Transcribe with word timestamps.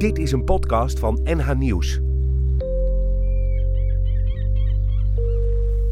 Dit 0.00 0.18
is 0.18 0.32
een 0.32 0.44
podcast 0.44 0.98
van 0.98 1.20
NH 1.24 1.52
Nieuws. 1.52 2.00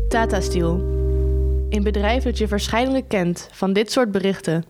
Tata 0.09 0.41
Steel. 0.41 0.75
Een 1.69 1.83
bedrijf 1.83 2.23
dat 2.23 2.39
je 2.39 2.49
waarschijnlijk 2.49 3.09
kent 3.09 3.49
van 3.53 3.73
dit 3.73 3.93
soort 3.93 4.11
berichten. 4.11 4.65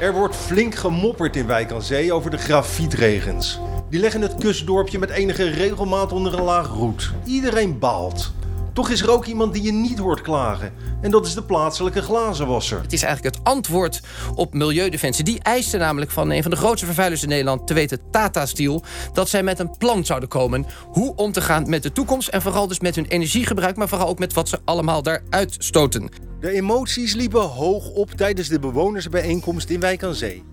Er 0.00 0.12
wordt 0.12 0.36
flink 0.36 0.74
gemopperd 0.74 1.36
in 1.36 1.46
Wijk 1.46 1.72
aan 1.72 1.82
Zee 1.82 2.12
over 2.12 2.30
de 2.30 2.38
grafietregens. 2.38 3.60
Die 3.90 4.00
leggen 4.00 4.20
het 4.20 4.34
kustdorpje 4.34 4.98
met 4.98 5.10
enige 5.10 5.50
regelmaat 5.50 6.12
onder 6.12 6.34
een 6.34 6.44
laag 6.44 6.68
roet. 6.68 7.12
Iedereen 7.24 7.78
baalt. 7.78 8.32
Toch 8.76 8.90
is 8.90 9.02
er 9.02 9.10
ook 9.10 9.26
iemand 9.26 9.52
die 9.52 9.62
je 9.62 9.72
niet 9.72 9.98
hoort 9.98 10.20
klagen. 10.20 10.72
En 11.00 11.10
dat 11.10 11.26
is 11.26 11.34
de 11.34 11.42
plaatselijke 11.42 12.02
glazenwasser. 12.02 12.80
Het 12.82 12.92
is 12.92 13.02
eigenlijk 13.02 13.36
het 13.36 13.44
antwoord 13.44 14.00
op 14.34 14.54
Milieudefensie. 14.54 15.24
Die 15.24 15.42
eiste 15.42 15.76
namelijk 15.76 16.10
van 16.10 16.30
een 16.30 16.42
van 16.42 16.50
de 16.50 16.56
grootste 16.56 16.86
vervuilers 16.86 17.22
in 17.22 17.28
Nederland, 17.28 17.66
te 17.66 17.74
weten 17.74 18.00
Tata 18.10 18.46
Steel, 18.46 18.82
dat 19.12 19.28
zij 19.28 19.42
met 19.42 19.58
een 19.58 19.76
plan 19.78 20.04
zouden 20.04 20.28
komen 20.28 20.66
hoe 20.90 21.14
om 21.14 21.32
te 21.32 21.40
gaan 21.40 21.68
met 21.68 21.82
de 21.82 21.92
toekomst. 21.92 22.28
En 22.28 22.42
vooral 22.42 22.66
dus 22.66 22.80
met 22.80 22.94
hun 22.94 23.06
energiegebruik, 23.06 23.76
maar 23.76 23.88
vooral 23.88 24.08
ook 24.08 24.18
met 24.18 24.32
wat 24.32 24.48
ze 24.48 24.58
allemaal 24.64 25.02
daaruit 25.02 25.54
stoten. 25.58 26.08
De 26.40 26.50
emoties 26.50 27.14
liepen 27.14 27.42
hoog 27.42 27.90
op 27.90 28.10
tijdens 28.10 28.48
de 28.48 28.58
bewonersbijeenkomst 28.58 29.70
in 29.70 29.80
Wijk 29.80 30.04
aan 30.04 30.14
Zee. 30.14 30.44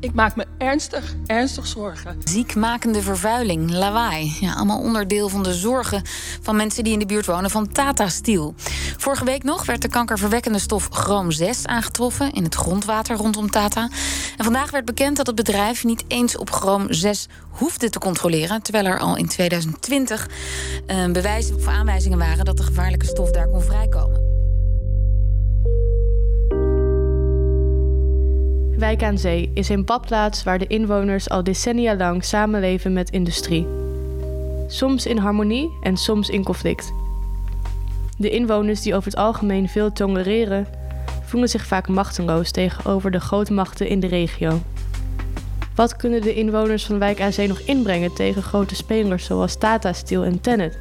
Ik 0.00 0.14
maak 0.14 0.36
me 0.36 0.46
ernstig, 0.58 1.14
ernstig 1.26 1.66
zorgen. 1.66 2.16
Ziekmakende 2.24 3.02
vervuiling, 3.02 3.70
lawaai. 3.70 4.36
Ja, 4.40 4.52
allemaal 4.52 4.80
onderdeel 4.80 5.28
van 5.28 5.42
de 5.42 5.54
zorgen 5.54 6.02
van 6.42 6.56
mensen 6.56 6.84
die 6.84 6.92
in 6.92 6.98
de 6.98 7.06
buurt 7.06 7.26
wonen 7.26 7.50
van 7.50 7.72
Tata 7.72 8.08
Steel. 8.08 8.54
Vorige 8.96 9.24
week 9.24 9.42
nog 9.42 9.64
werd 9.64 9.82
de 9.82 9.88
kankerverwekkende 9.88 10.58
stof 10.58 10.88
chroom 10.90 11.30
6 11.30 11.66
aangetroffen 11.66 12.32
in 12.32 12.44
het 12.44 12.54
grondwater 12.54 13.16
rondom 13.16 13.50
Tata. 13.50 13.88
En 14.36 14.44
vandaag 14.44 14.70
werd 14.70 14.84
bekend 14.84 15.16
dat 15.16 15.26
het 15.26 15.36
bedrijf 15.36 15.84
niet 15.84 16.04
eens 16.08 16.36
op 16.36 16.50
chroom 16.50 16.92
6 16.92 17.28
hoefde 17.50 17.90
te 17.90 17.98
controleren, 17.98 18.62
terwijl 18.62 18.86
er 18.86 18.98
al 18.98 19.16
in 19.16 19.28
2020 19.28 20.28
uh, 20.86 21.04
bewijzen 21.12 21.56
of 21.56 21.66
aanwijzingen 21.66 22.18
waren 22.18 22.44
dat 22.44 22.56
de 22.56 22.62
gevaarlijke 22.62 23.06
stof 23.06 23.30
daar 23.30 23.48
kon 23.48 23.62
vrijkomen. 23.62 24.39
Wijk 28.80 29.02
aan 29.02 29.18
Zee 29.18 29.50
is 29.54 29.68
een 29.68 29.84
badplaats 29.84 30.42
waar 30.42 30.58
de 30.58 30.66
inwoners 30.66 31.28
al 31.28 31.44
decennia 31.44 31.96
lang 31.96 32.24
samenleven 32.24 32.92
met 32.92 33.10
industrie. 33.10 33.66
Soms 34.66 35.06
in 35.06 35.16
harmonie 35.16 35.70
en 35.82 35.96
soms 35.96 36.28
in 36.28 36.44
conflict. 36.44 36.92
De 38.18 38.30
inwoners 38.30 38.82
die 38.82 38.94
over 38.94 39.10
het 39.10 39.20
algemeen 39.20 39.68
veel 39.68 39.92
tolereren, 39.92 40.66
voelen 41.24 41.48
zich 41.48 41.66
vaak 41.66 41.88
machteloos 41.88 42.50
tegenover 42.50 43.10
de 43.10 43.20
grootmachten 43.20 43.88
in 43.88 44.00
de 44.00 44.06
regio. 44.06 44.60
Wat 45.74 45.96
kunnen 45.96 46.20
de 46.20 46.34
inwoners 46.34 46.84
van 46.84 46.98
Wijk 46.98 47.20
aan 47.20 47.32
Zee 47.32 47.48
nog 47.48 47.58
inbrengen 47.58 48.14
tegen 48.14 48.42
grote 48.42 48.74
spelers 48.74 49.24
zoals 49.24 49.58
Tata 49.58 49.92
Steel 49.92 50.24
en 50.24 50.40
Tennet? 50.40 50.78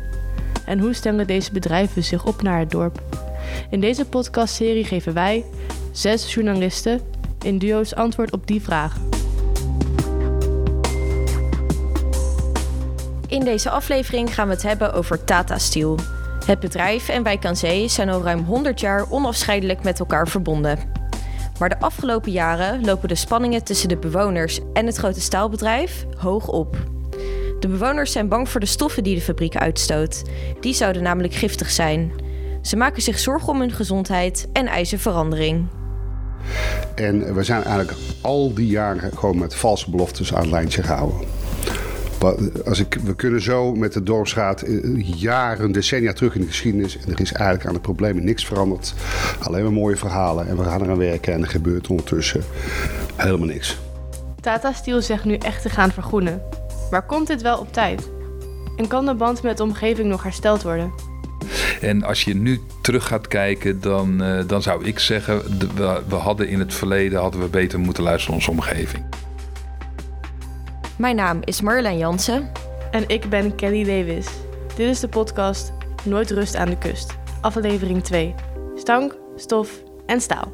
En 0.65 0.79
hoe 0.79 0.93
stellen 0.93 1.27
deze 1.27 1.51
bedrijven 1.51 2.03
zich 2.03 2.25
op 2.25 2.41
naar 2.41 2.59
het 2.59 2.71
dorp? 2.71 3.01
In 3.69 3.79
deze 3.79 4.05
podcastserie 4.05 4.85
geven 4.85 5.13
wij, 5.13 5.43
zes 5.91 6.33
journalisten, 6.33 7.01
in 7.43 7.57
duo's 7.57 7.93
antwoord 7.93 8.31
op 8.31 8.47
die 8.47 8.61
vragen. 8.61 9.09
In 13.27 13.43
deze 13.43 13.69
aflevering 13.69 14.33
gaan 14.33 14.47
we 14.47 14.53
het 14.53 14.63
hebben 14.63 14.93
over 14.93 15.23
Tata 15.23 15.57
Steel. 15.57 15.99
Het 16.45 16.59
bedrijf 16.59 17.09
en 17.09 17.23
Wijk 17.23 17.45
aan 17.45 17.55
Zee 17.55 17.87
zijn 17.87 18.09
al 18.09 18.23
ruim 18.23 18.43
100 18.43 18.79
jaar 18.79 19.11
onafscheidelijk 19.11 19.83
met 19.83 19.99
elkaar 19.99 20.27
verbonden. 20.27 20.79
Maar 21.59 21.69
de 21.69 21.79
afgelopen 21.79 22.31
jaren 22.31 22.85
lopen 22.85 23.09
de 23.09 23.15
spanningen 23.15 23.63
tussen 23.63 23.89
de 23.89 23.97
bewoners 23.97 24.59
en 24.73 24.85
het 24.85 24.97
grote 24.97 25.21
staalbedrijf 25.21 26.05
hoog 26.17 26.47
op. 26.47 26.77
De 27.59 27.67
bewoners 27.67 28.11
zijn 28.11 28.27
bang 28.27 28.49
voor 28.49 28.59
de 28.59 28.65
stoffen 28.65 29.03
die 29.03 29.15
de 29.15 29.21
fabriek 29.21 29.55
uitstoot. 29.55 30.23
Die 30.59 30.73
zouden 30.73 31.03
namelijk 31.03 31.33
giftig 31.33 31.69
zijn. 31.69 32.11
Ze 32.61 32.75
maken 32.75 33.01
zich 33.01 33.19
zorgen 33.19 33.49
om 33.49 33.59
hun 33.59 33.71
gezondheid 33.71 34.47
en 34.53 34.67
eisen 34.67 34.99
verandering. 34.99 35.67
En 36.95 37.33
we 37.33 37.43
zijn 37.43 37.63
eigenlijk 37.63 37.97
al 38.21 38.53
die 38.53 38.67
jaren 38.67 39.11
gewoon 39.17 39.37
met 39.37 39.55
valse 39.55 39.89
beloftes 39.89 40.33
aan 40.33 40.41
het 40.41 40.51
lijntje 40.51 40.83
gehouden. 40.83 41.27
Als 42.65 42.79
ik, 42.79 42.97
we 43.03 43.15
kunnen 43.15 43.41
zo 43.41 43.73
met 43.75 43.93
de 43.93 44.03
dorpsraad 44.03 44.63
jaren, 45.01 45.71
decennia 45.71 46.13
terug 46.13 46.35
in 46.35 46.41
de 46.41 46.47
geschiedenis. 46.47 46.97
En 46.97 47.11
er 47.11 47.21
is 47.21 47.31
eigenlijk 47.31 47.67
aan 47.67 47.73
de 47.73 47.79
problemen 47.79 48.23
niks 48.23 48.45
veranderd. 48.45 48.93
Alleen 49.39 49.63
maar 49.63 49.73
mooie 49.73 49.95
verhalen. 49.95 50.47
En 50.47 50.57
we 50.57 50.63
gaan 50.63 50.81
eraan 50.81 50.97
werken 50.97 51.33
en 51.33 51.41
er 51.41 51.47
gebeurt 51.47 51.87
ondertussen 51.87 52.43
helemaal 53.15 53.47
niks. 53.47 53.77
Tata 54.41 54.71
Steel 54.71 55.01
zegt 55.01 55.25
nu 55.25 55.35
echt 55.35 55.61
te 55.61 55.69
gaan 55.69 55.91
vergroenen. 55.91 56.41
Maar 56.91 57.05
komt 57.05 57.27
dit 57.27 57.41
wel 57.41 57.57
op 57.57 57.73
tijd? 57.73 58.09
En 58.77 58.87
kan 58.87 59.05
de 59.05 59.13
band 59.13 59.43
met 59.43 59.57
de 59.57 59.63
omgeving 59.63 60.07
nog 60.07 60.23
hersteld 60.23 60.63
worden? 60.63 60.91
En 61.81 62.03
als 62.03 62.23
je 62.23 62.35
nu 62.35 62.61
terug 62.89 63.07
gaat 63.07 63.27
kijken, 63.27 63.81
dan, 63.81 64.23
uh, 64.23 64.47
dan 64.47 64.61
zou 64.61 64.85
ik 64.85 64.99
zeggen, 64.99 65.57
we, 65.75 66.01
we 66.07 66.15
hadden 66.15 66.47
in 66.47 66.59
het 66.59 66.73
verleden 66.73 67.19
hadden 67.19 67.41
we 67.41 67.47
beter 67.47 67.79
moeten 67.79 68.03
luisteren 68.03 68.37
naar 68.37 68.47
onze 68.47 68.61
omgeving. 68.61 69.05
Mijn 70.97 71.15
naam 71.15 71.39
is 71.43 71.61
Marlijn 71.61 71.97
Jansen. 71.97 72.51
En 72.91 73.03
ik 73.07 73.29
ben 73.29 73.55
Kelly 73.55 73.85
Lewis. 73.85 74.27
Dit 74.75 74.89
is 74.89 74.99
de 74.99 75.07
podcast 75.07 75.73
Nooit 76.05 76.31
rust 76.31 76.55
aan 76.55 76.69
de 76.69 76.77
kust. 76.77 77.17
Aflevering 77.41 78.03
2. 78.03 78.35
Stank, 78.75 79.17
stof 79.35 79.83
en 80.05 80.21
staal. 80.21 80.51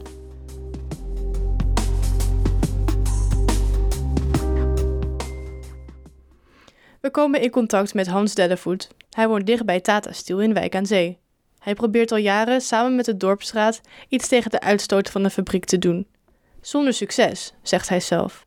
We 7.02 7.12
komen 7.12 7.42
in 7.42 7.50
contact 7.50 7.94
met 7.94 8.08
Hans 8.08 8.34
Dellevoet. 8.36 8.90
Hij 9.10 9.28
woont 9.28 9.46
dicht 9.46 9.66
bij 9.66 9.80
Tata 9.80 10.12
Steel 10.12 10.42
in 10.42 10.54
Wijk 10.54 10.76
aan 10.76 10.86
Zee. 10.86 11.24
Hij 11.66 11.74
probeert 11.74 12.12
al 12.12 12.18
jaren 12.18 12.62
samen 12.62 12.96
met 12.96 13.06
de 13.06 13.18
dorpsraad 13.18 13.82
iets 14.10 14.28
tegen 14.28 14.52
de 14.52 14.60
uitstoot 14.60 15.10
van 15.10 15.24
de 15.24 15.30
fabriek 15.30 15.66
te 15.66 15.78
doen. 15.78 16.08
Zonder 16.62 16.94
succes, 16.94 17.54
zegt 17.62 17.90
hij 17.90 18.00
zelf. 18.00 18.46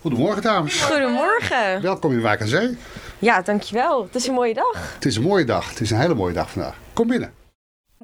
Goedemorgen, 0.00 0.42
dames. 0.42 0.80
Goedemorgen. 0.80 1.82
Welkom 1.82 2.12
in 2.12 2.22
Wijk 2.22 2.40
aan 2.40 2.46
Zee. 2.46 2.76
Ja, 3.18 3.42
dankjewel. 3.42 4.04
Het 4.04 4.14
is 4.14 4.26
een 4.26 4.34
mooie 4.34 4.54
dag. 4.54 4.94
Het 4.94 5.04
is 5.04 5.16
een 5.16 5.22
mooie 5.22 5.44
dag. 5.44 5.68
Het 5.68 5.80
is 5.80 5.90
een 5.90 5.98
hele 5.98 6.14
mooie 6.14 6.34
dag 6.34 6.50
vandaag. 6.50 6.76
Kom 6.92 7.08
binnen. 7.08 7.32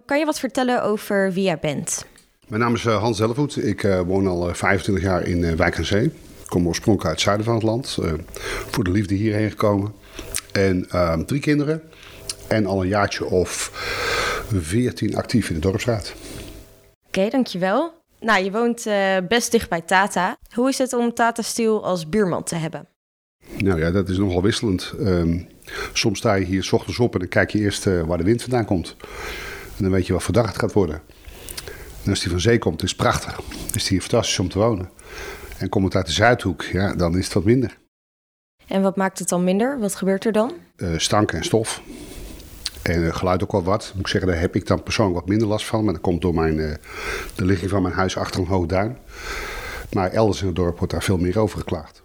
Kan 0.07 0.19
je 0.19 0.25
wat 0.25 0.39
vertellen 0.39 0.83
over 0.83 1.33
wie 1.33 1.45
jij 1.45 1.59
bent? 1.59 2.07
Mijn 2.49 2.61
naam 2.61 2.75
is 2.75 2.85
Hans 2.85 3.17
Zellevoet. 3.17 3.65
Ik 3.65 3.83
uh, 3.83 4.01
woon 4.01 4.27
al 4.27 4.55
25 4.55 5.05
jaar 5.05 5.23
in 5.27 5.57
Wijk 5.57 5.77
aan 5.79 5.85
Zee. 5.85 6.13
Ik 6.49 6.55
kom 6.55 6.67
oorspronkelijk 6.67 7.09
uit 7.09 7.15
het 7.15 7.25
zuiden 7.25 7.47
van 7.47 7.55
het 7.55 7.65
land. 7.65 7.97
Uh, 8.01 8.13
voor 8.71 8.85
de 8.85 8.91
liefde 8.91 9.15
hierheen 9.15 9.51
gekomen. 9.51 9.93
En 10.53 10.87
ehm, 10.91 11.25
drie 11.25 11.41
kinderen. 11.41 11.83
En 12.47 12.67
al 12.67 12.83
een 12.83 12.89
jaartje 12.89 13.25
of 13.25 13.71
14 14.53 15.17
actief 15.17 15.49
in 15.49 15.55
de 15.55 15.61
dorpsraad. 15.61 16.15
Oké, 16.15 17.19
okay, 17.19 17.31
dankjewel. 17.31 17.93
Nou, 18.21 18.45
je 18.45 18.51
woont 18.51 18.85
best 19.29 19.51
dicht 19.51 19.69
bij 19.69 19.81
Tata. 19.81 20.37
Hoe 20.55 20.69
is 20.69 20.79
het 20.79 20.93
om 20.93 21.15
Tata 21.15 21.43
Steel 21.43 21.85
als 21.85 22.09
buurman 22.09 22.43
te 22.43 22.55
hebben? 22.55 22.89
Nou 23.57 23.81
ja, 23.81 23.91
dat 23.91 24.09
is 24.09 24.19
nogal 24.19 24.43
wisselend. 24.43 24.93
Um, 25.01 25.49
soms 25.93 26.19
sta 26.19 26.35
je 26.35 26.45
hier 26.45 26.65
s 26.65 26.73
ochtends 26.73 26.99
op 26.99 27.13
en 27.13 27.19
dan 27.19 27.29
kijk 27.29 27.51
je 27.51 27.59
eerst 27.59 27.85
waar 27.85 28.19
de 28.19 28.25
wind 28.25 28.43
vandaan 28.43 28.65
komt. 28.65 28.97
En 29.77 29.83
dan 29.83 29.91
weet 29.91 30.07
je 30.07 30.13
wat 30.13 30.23
voor 30.23 30.35
dag 30.35 30.47
het 30.47 30.59
gaat 30.59 30.73
worden. 30.73 31.03
En 32.05 32.11
als 32.11 32.21
die 32.21 32.31
van 32.31 32.41
zee 32.41 32.59
komt, 32.59 32.83
is 32.83 32.89
het 32.89 32.99
prachtig. 32.99 33.41
Is 33.75 33.85
die 33.85 34.01
fantastisch 34.01 34.39
om 34.39 34.49
te 34.49 34.59
wonen. 34.59 34.91
En 35.59 35.69
komt 35.69 35.85
het 35.85 35.95
uit 35.95 36.07
de 36.07 36.13
Zuidhoek, 36.13 36.63
ja, 36.63 36.95
dan 36.95 37.19
is 37.19 37.25
het 37.25 37.35
wat 37.35 37.45
minder. 37.45 37.79
En 38.67 38.83
wat 38.83 38.97
maakt 38.97 39.19
het 39.19 39.29
dan 39.29 39.45
minder? 39.45 39.79
Wat 39.79 39.95
gebeurt 39.95 40.25
er 40.25 40.33
dan? 40.33 40.53
Uh, 40.77 40.99
stank 40.99 41.33
en 41.33 41.45
stof. 41.45 41.83
En 42.83 43.01
uh, 43.01 43.15
geluid 43.15 43.43
ook 43.43 43.53
wel 43.53 43.63
wat. 43.63 43.91
Moet 43.95 44.01
ik 44.01 44.09
zeggen, 44.09 44.31
daar 44.31 44.41
heb 44.41 44.57
ik 44.57 44.67
dan 44.67 44.83
persoonlijk 44.83 45.19
wat 45.19 45.29
minder 45.29 45.49
last 45.49 45.67
van. 45.67 45.85
Maar 45.85 45.93
dat 45.93 46.03
komt 46.03 46.21
door 46.21 46.35
mijn, 46.35 46.57
uh, 46.57 46.75
de 47.35 47.45
ligging 47.45 47.71
van 47.71 47.83
mijn 47.83 47.95
huis 47.95 48.17
achter 48.17 48.41
een 48.41 48.47
hoog 48.47 48.67
duin. 48.67 48.99
Maar 49.93 50.11
elders 50.11 50.41
in 50.41 50.47
het 50.47 50.57
dorp 50.57 50.79
wordt 50.79 50.93
daar 50.93 51.03
veel 51.03 51.19
meer 51.19 51.39
over 51.39 51.59
geklaagd. 51.59 52.03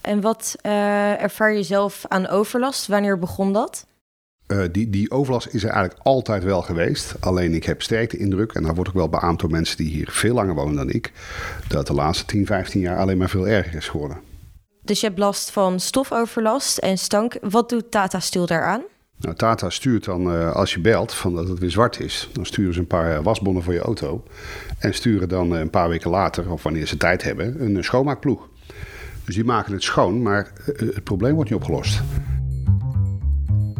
En 0.00 0.20
wat 0.20 0.56
ervaar 0.62 1.52
je 1.52 1.62
zelf 1.62 2.04
aan 2.08 2.28
overlast? 2.28 2.86
Wanneer 2.86 3.18
begon 3.18 3.52
dat? 3.52 3.86
Uh, 4.50 4.64
die, 4.72 4.90
die 4.90 5.10
overlast 5.10 5.46
is 5.46 5.64
er 5.64 5.70
eigenlijk 5.70 6.00
altijd 6.02 6.44
wel 6.44 6.62
geweest. 6.62 7.14
Alleen 7.20 7.54
ik 7.54 7.64
heb 7.64 7.82
sterk 7.82 8.10
de 8.10 8.16
indruk, 8.16 8.52
en 8.52 8.62
dat 8.62 8.74
wordt 8.74 8.90
ook 8.90 8.96
wel 8.96 9.08
beaamd 9.08 9.40
door 9.40 9.50
mensen 9.50 9.76
die 9.76 9.90
hier 9.90 10.08
veel 10.10 10.34
langer 10.34 10.54
wonen 10.54 10.76
dan 10.76 10.90
ik, 10.90 11.12
dat 11.68 11.86
de 11.86 11.92
laatste 11.92 12.24
10, 12.24 12.46
15 12.46 12.80
jaar 12.80 12.98
alleen 12.98 13.18
maar 13.18 13.28
veel 13.28 13.48
erger 13.48 13.74
is 13.74 13.88
geworden. 13.88 14.18
Dus 14.82 15.00
je 15.00 15.06
hebt 15.06 15.18
last 15.18 15.50
van 15.50 15.80
stofoverlast 15.80 16.78
en 16.78 16.98
stank. 16.98 17.38
Wat 17.40 17.68
doet 17.68 17.90
Tata 17.90 18.20
Steel 18.20 18.46
daaraan? 18.46 18.82
Nou, 19.18 19.34
Tata 19.34 19.70
stuurt 19.70 20.04
dan, 20.04 20.34
uh, 20.34 20.52
als 20.52 20.74
je 20.74 20.80
belt, 20.80 21.14
van 21.14 21.34
dat 21.34 21.48
het 21.48 21.58
weer 21.58 21.70
zwart 21.70 22.00
is, 22.00 22.28
dan 22.32 22.46
sturen 22.46 22.74
ze 22.74 22.80
een 22.80 22.86
paar 22.86 23.12
uh, 23.12 23.22
wasbonnen 23.22 23.62
voor 23.62 23.72
je 23.72 23.80
auto. 23.80 24.24
En 24.78 24.94
sturen 24.94 25.28
dan 25.28 25.52
een 25.52 25.70
paar 25.70 25.88
weken 25.88 26.10
later, 26.10 26.50
of 26.50 26.62
wanneer 26.62 26.86
ze 26.86 26.96
tijd 26.96 27.22
hebben, 27.22 27.64
een 27.64 27.84
schoonmaakploeg. 27.84 28.48
Dus 29.24 29.34
die 29.34 29.44
maken 29.44 29.72
het 29.72 29.82
schoon, 29.82 30.22
maar 30.22 30.52
het 30.64 31.04
probleem 31.04 31.34
wordt 31.34 31.50
niet 31.50 31.58
opgelost. 31.58 32.00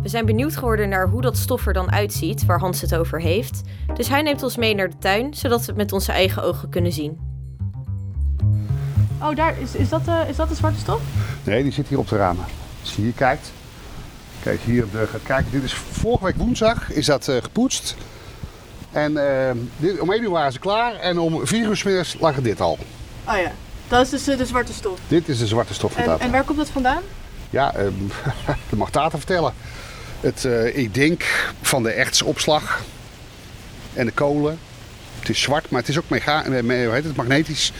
We 0.03 0.09
zijn 0.09 0.27
benieuwd 0.27 0.57
geworden 0.57 0.89
naar 0.89 1.09
hoe 1.09 1.21
dat 1.21 1.37
stof 1.37 1.67
er 1.67 1.73
dan 1.73 1.93
uitziet 1.93 2.47
waar 2.47 2.59
Hans 2.59 2.81
het 2.81 2.95
over 2.95 3.21
heeft. 3.21 3.61
Dus 3.95 4.09
hij 4.09 4.23
neemt 4.23 4.43
ons 4.43 4.57
mee 4.57 4.75
naar 4.75 4.89
de 4.89 4.99
tuin, 4.99 5.35
zodat 5.35 5.61
we 5.61 5.67
het 5.67 5.77
met 5.77 5.93
onze 5.93 6.13
eigen 6.13 6.43
ogen 6.43 6.69
kunnen 6.69 6.93
zien. 6.93 7.19
Oh, 9.23 9.37
daar 9.37 9.61
is, 9.61 9.75
is, 9.75 9.89
dat, 9.89 10.01
uh, 10.09 10.29
is 10.29 10.37
dat 10.37 10.49
de 10.49 10.55
zwarte 10.55 10.79
stof? 10.79 11.01
Nee, 11.45 11.63
die 11.63 11.73
zit 11.73 11.89
hier 11.89 11.99
op 11.99 12.09
de 12.09 12.17
ramen. 12.17 12.45
Als 12.81 12.95
je 12.95 13.03
hier 13.03 13.13
kijkt. 13.13 13.53
Kijk, 14.43 14.61
hier 14.61 14.85
de, 14.93 15.07
gaat 15.07 15.23
kijken. 15.23 15.53
Dit 15.53 15.63
is 15.63 15.75
vorige 15.75 16.25
week 16.25 16.37
woensdag 16.37 16.93
is 16.93 17.07
dat 17.07 17.29
uh, 17.29 17.37
gepoetst. 17.43 17.97
En 18.93 19.13
uh, 19.13 19.51
dit, 19.77 20.01
om 20.01 20.13
1 20.13 20.23
uur 20.23 20.31
waren 20.31 20.53
ze 20.53 20.59
klaar 20.59 20.95
en 20.95 21.19
om 21.19 21.47
4 21.47 21.67
uur 21.67 21.83
middags 21.85 22.17
lag 22.21 22.35
dit 22.35 22.61
al. 22.61 22.79
Oh 23.29 23.37
ja, 23.37 23.53
dat 23.89 24.05
is 24.05 24.11
dus 24.11 24.37
de 24.37 24.47
zwarte 24.47 24.73
stof. 24.73 24.99
Dit 25.09 25.29
is 25.29 25.39
de 25.39 25.47
zwarte 25.47 25.75
stof 25.75 25.93
van 25.93 26.03
en, 26.03 26.09
Tata. 26.09 26.25
En 26.25 26.31
waar 26.31 26.45
komt 26.45 26.59
dat 26.59 26.69
vandaan? 26.69 27.03
Ja, 27.51 27.77
uh, 27.77 27.83
dat 28.71 28.79
mag 28.79 28.91
Tata 28.91 29.17
vertellen. 29.19 29.53
Het, 30.21 30.45
uh, 30.45 30.77
ik 30.77 30.95
denk 30.95 31.53
van 31.63 31.83
de 31.83 31.91
ertsopslag 31.91 32.85
en 33.95 34.07
de 34.07 34.13
kolen. 34.13 34.59
Het 35.19 35.29
is 35.29 35.41
zwart, 35.41 35.71
maar 35.71 35.81
het 35.81 35.89
is 35.89 35.99
ook 35.99 36.09
mega, 36.09 36.45
hoe 36.45 36.73
heet 36.73 37.05
het, 37.05 37.17
magnetisch. 37.17 37.73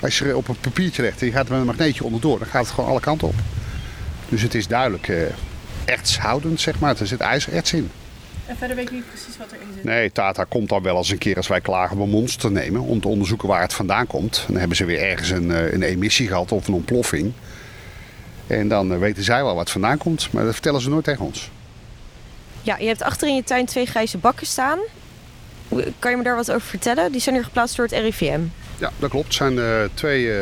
Als 0.00 0.18
je 0.18 0.36
op 0.36 0.48
een 0.48 0.60
papiertje 0.60 1.02
legt 1.02 1.20
en 1.20 1.26
je 1.26 1.32
gaat 1.32 1.44
er 1.44 1.50
met 1.50 1.60
een 1.60 1.66
magneetje 1.66 2.04
onderdoor, 2.04 2.38
dan 2.38 2.48
gaat 2.48 2.64
het 2.64 2.74
gewoon 2.74 2.90
alle 2.90 3.00
kanten 3.00 3.28
op. 3.28 3.34
Dus 4.28 4.42
het 4.42 4.54
is 4.54 4.66
duidelijk 4.66 5.08
uh, 5.08 5.22
ertshoudend, 5.84 6.60
zeg 6.60 6.78
maar. 6.78 7.00
Er 7.00 7.06
zit 7.06 7.20
ijzererts 7.20 7.72
in. 7.72 7.90
En 8.46 8.56
verder 8.56 8.76
weet 8.76 8.88
je 8.88 8.94
niet 8.94 9.08
precies 9.08 9.36
wat 9.36 9.52
erin 9.52 9.66
zit? 9.74 9.84
Nee, 9.84 10.12
Tata 10.12 10.44
komt 10.44 10.68
dan 10.68 10.82
wel 10.82 10.96
eens 10.96 11.10
een 11.10 11.18
keer 11.18 11.36
als 11.36 11.48
wij 11.48 11.60
klagen 11.60 11.96
om 11.96 12.02
een 12.02 12.10
monster 12.10 12.40
te 12.40 12.50
nemen. 12.50 12.80
Om 12.80 13.00
te 13.00 13.08
onderzoeken 13.08 13.48
waar 13.48 13.62
het 13.62 13.74
vandaan 13.74 14.06
komt. 14.06 14.44
Dan 14.46 14.56
hebben 14.56 14.76
ze 14.76 14.84
weer 14.84 15.00
ergens 15.00 15.30
een, 15.30 15.74
een 15.74 15.82
emissie 15.82 16.26
gehad 16.26 16.52
of 16.52 16.68
een 16.68 16.74
ontploffing. 16.74 17.32
En 18.46 18.68
dan 18.68 18.98
weten 18.98 19.22
zij 19.22 19.42
wel 19.44 19.54
wat 19.54 19.70
vandaan 19.70 19.98
komt. 19.98 20.28
Maar 20.32 20.44
dat 20.44 20.52
vertellen 20.52 20.80
ze 20.80 20.88
nooit 20.88 21.04
tegen 21.04 21.24
ons. 21.24 21.50
Ja, 22.70 22.76
je 22.78 22.86
hebt 22.86 23.02
achter 23.02 23.28
in 23.28 23.34
je 23.34 23.44
tuin 23.44 23.66
twee 23.66 23.86
grijze 23.86 24.18
bakken 24.18 24.46
staan. 24.46 24.78
Kan 25.98 26.10
je 26.10 26.16
me 26.16 26.22
daar 26.22 26.36
wat 26.36 26.50
over 26.50 26.68
vertellen? 26.68 27.12
Die 27.12 27.20
zijn 27.20 27.34
hier 27.34 27.44
geplaatst 27.44 27.76
door 27.76 27.86
het 27.86 27.94
RIVM. 27.94 28.40
Ja, 28.78 28.92
dat 28.98 29.10
klopt. 29.10 29.26
Het 29.26 29.34
zijn 29.34 29.54
uh, 29.54 29.80
twee 29.94 30.24
uh, 30.24 30.34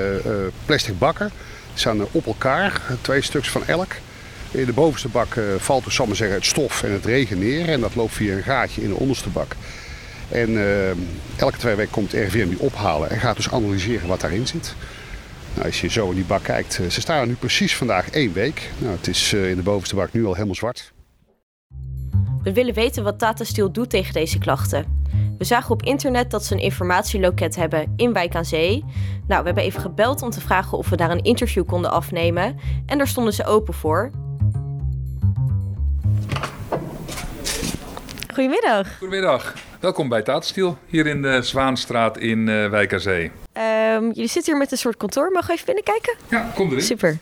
plastic 0.65 0.99
bakken. 0.99 1.27
Die 1.69 1.79
staan 1.79 2.07
op 2.11 2.27
elkaar, 2.27 2.81
twee 3.01 3.23
stuks 3.23 3.49
van 3.49 3.67
elk. 3.67 3.93
In 4.51 4.65
de 4.65 4.73
bovenste 4.73 5.09
bak 5.09 5.41
valt 5.59 5.85
dus, 5.85 5.99
maar 5.99 6.17
zeggen, 6.17 6.37
het 6.37 6.47
stof 6.47 6.83
en 6.83 6.93
het 6.93 7.05
regen 7.05 7.39
neer. 7.39 7.69
En 7.69 7.81
dat 7.81 7.95
loopt 7.95 8.15
via 8.15 8.37
een 8.37 8.43
gaatje 8.43 8.83
in 8.83 8.89
de 8.89 8.97
onderste 8.97 9.29
bak. 9.29 9.57
En 10.29 10.59
elke 11.37 11.59
twee 11.59 11.75
weken 11.75 11.93
komt 11.93 12.13
het 12.13 12.21
RIVM 12.21 12.49
die 12.49 12.61
ophalen 12.61 13.11
en 13.11 13.21
gaat 13.21 13.37
dus 13.37 13.51
analyseren 13.51 14.09
wat 14.09 14.21
daarin 14.21 14.47
zit. 14.47 14.75
Nou, 15.55 15.67
als 15.67 15.81
je 15.81 15.89
zo 15.89 16.09
in 16.09 16.15
die 16.15 16.25
bak 16.25 16.43
kijkt, 16.43 16.81
ze 16.89 17.01
staan 17.01 17.21
er 17.21 17.27
nu 17.27 17.35
precies 17.35 17.77
vandaag 17.77 18.11
één 18.11 18.33
week. 18.33 18.71
Nou, 18.79 18.97
het 18.97 19.09
is 19.09 19.33
in 19.33 19.57
de 19.57 19.63
bovenste 19.63 19.95
bak 19.95 20.13
nu 20.13 20.27
al 20.27 20.35
helemaal 20.35 20.55
zwart. 20.55 20.93
We 22.49 22.55
willen 22.55 22.75
weten 22.75 23.05
wat 23.05 23.19
Tata 23.19 23.45
Steel 23.45 23.73
doet 23.73 23.91
tegen 23.91 24.13
deze 24.13 24.39
klachten. 24.39 25.05
We 25.39 25.45
zagen 25.45 25.71
op 25.71 25.83
internet 25.83 26.31
dat 26.31 26.45
ze 26.45 26.55
een 26.55 26.61
informatieloket 26.61 27.57
hebben 27.57 27.93
in 27.97 28.13
Wijk 28.13 28.35
aan 28.35 28.45
Zee. 28.45 28.85
Nou, 29.27 29.41
we 29.41 29.47
hebben 29.47 29.65
even 29.65 29.81
gebeld 29.81 30.23
om 30.23 30.31
te 30.31 30.41
vragen 30.41 30.79
of 30.79 30.89
we 30.89 30.97
daar 30.97 31.11
een 31.11 31.23
interview 31.23 31.67
konden 31.67 31.91
afnemen. 31.91 32.57
En 32.87 32.99
daar 32.99 33.09
stonden 33.09 33.33
ze 33.33 33.45
open 33.45 33.75
voor. 33.75 34.11
Goedemiddag. 38.35 38.99
Goedemiddag. 38.99 39.55
Welkom 39.81 40.09
bij 40.09 40.23
Tatenstiel, 40.23 40.79
hier 40.87 41.07
in 41.07 41.23
de 41.23 41.43
Zwaanstraat 41.43 42.19
in 42.19 42.47
uh, 42.47 42.69
Wijk 42.71 42.93
aan 42.93 43.01
Zee. 43.01 43.25
Um, 43.25 44.05
jullie 44.05 44.29
zitten 44.29 44.53
hier 44.53 44.61
met 44.61 44.73
een 44.73 44.79
soort 44.79 44.97
kantoor. 44.97 45.31
Mogen 45.33 45.47
we 45.47 45.53
even 45.53 45.67
binnenkijken? 45.67 46.17
Ja, 46.29 46.51
kom 46.55 46.71
erin. 46.71 46.83
Super. 46.83 47.19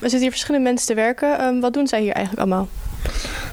Er 0.00 0.10
zitten 0.10 0.20
hier 0.20 0.30
verschillende 0.30 0.66
mensen 0.68 0.86
te 0.86 0.94
werken. 0.94 1.44
Um, 1.44 1.60
wat 1.60 1.72
doen 1.72 1.86
zij 1.86 2.00
hier 2.00 2.12
eigenlijk 2.12 2.46
allemaal? 2.46 2.68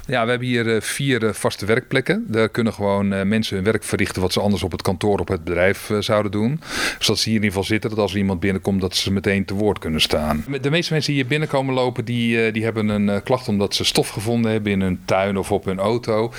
Ja, 0.08 0.24
we 0.24 0.30
hebben 0.30 0.48
hier 0.48 0.66
uh, 0.66 0.80
vier 0.80 1.22
uh, 1.22 1.32
vaste 1.32 1.66
werkplekken. 1.66 2.24
Daar 2.28 2.48
kunnen 2.48 2.72
gewoon 2.72 3.12
uh, 3.12 3.22
mensen 3.22 3.56
hun 3.56 3.64
werk 3.64 3.84
verrichten 3.84 4.22
wat 4.22 4.32
ze 4.32 4.40
anders 4.40 4.62
op 4.62 4.72
het 4.72 4.82
kantoor 4.82 5.18
op 5.18 5.28
het 5.28 5.44
bedrijf 5.44 5.90
zouden 5.98 6.32
doen. 6.32 6.60
Zodat 6.98 7.18
ze 7.18 7.28
hier 7.28 7.38
in 7.38 7.44
ieder 7.44 7.48
geval 7.48 7.64
zitten, 7.64 7.90
dat 7.90 7.98
als 7.98 8.12
er 8.12 8.18
iemand 8.18 8.40
binnenkomt, 8.40 8.80
dat 8.80 8.96
ze 8.96 9.12
meteen 9.12 9.44
te 9.44 9.54
woord 9.54 9.78
kunnen 9.78 10.00
staan. 10.00 10.44
De 10.60 10.70
meeste 10.70 10.92
mensen 10.92 11.12
die 11.12 11.20
hier 11.20 11.30
binnenkomen 11.30 11.74
lopen, 11.74 12.04
die, 12.04 12.52
die 12.52 12.64
hebben 12.64 12.88
een 12.88 13.22
klacht 13.22 13.48
omdat 13.48 13.74
ze 13.74 13.84
stof 13.84 14.08
gevonden 14.08 14.50
hebben 14.50 14.72
in 14.72 14.80
hun 14.80 15.00
tuin 15.04 15.36
of 15.36 15.52
op 15.52 15.64
hun 15.64 15.78
auto. 15.78 16.32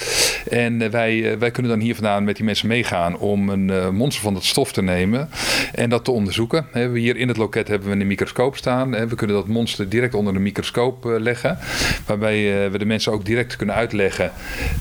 En 0.50 0.92
wij, 0.92 1.40
wij 1.40 1.52
kunnen 1.52 1.72
dan 1.72 1.82
hier 1.82 1.96
vandaan 1.96 2.24
met 2.24 2.36
die 2.36 2.46
mensen 2.46 2.68
meegaan 2.68 3.18
om 3.18 3.50
een 3.50 3.96
monster 3.96 4.24
van 4.24 4.34
dat 4.34 4.44
stof 4.44 4.72
te 4.72 4.82
nemen 4.82 5.30
en 5.74 5.90
dat 5.90 6.06
te 6.06 6.12
onderzoeken. 6.12 6.66
We 6.72 7.00
hier 7.00 7.16
in 7.16 7.28
het 7.28 7.38
loket 7.38 7.68
hebben 7.68 7.90
we 7.90 7.96
een 7.96 8.08
microscoop 8.08 8.58
staan. 8.58 9.08
We 9.08 9.16
kunnen 9.16 9.36
dat 9.36 9.48
monster 9.48 9.90
direct 9.90 10.14
onder 10.14 10.34
de 10.34 10.40
microscoop 10.40 11.04
leggen, 11.04 11.58
waarbij 12.06 12.72
we 12.72 12.78
de 12.78 12.86
mensen 12.86 13.12
ook 13.12 13.26
direct 13.26 13.57
kunnen 13.58 13.76
uitleggen 13.76 14.32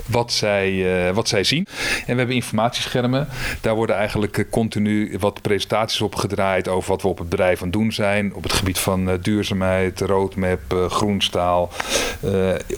wat 0.07 0.33
zij, 0.33 0.73
uh, 0.73 1.15
wat 1.15 1.29
zij 1.29 1.45
zien. 1.45 1.67
En 2.07 2.13
we 2.13 2.19
hebben 2.19 2.35
informatieschermen. 2.35 3.29
Daar 3.61 3.75
worden 3.75 3.97
eigenlijk 3.97 4.37
uh, 4.37 4.45
continu 4.51 5.17
wat 5.19 5.43
presentaties 5.43 6.01
op 6.01 6.15
gedraaid 6.15 6.69
over 6.69 6.89
wat 6.91 7.03
we 7.03 7.09
op 7.09 7.19
het 7.19 7.29
bedrijf 7.29 7.59
aan 7.59 7.69
het 7.69 7.73
doen 7.73 7.93
zijn. 7.93 8.35
Op 8.35 8.43
het 8.43 8.53
gebied 8.53 8.79
van 8.79 9.09
uh, 9.09 9.15
duurzaamheid, 9.23 10.01
roadmap, 10.01 10.89
groenstaal 10.89 11.71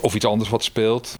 of 0.00 0.14
iets 0.14 0.24
anders 0.24 0.50
wat 0.50 0.64
speelt. 0.64 1.17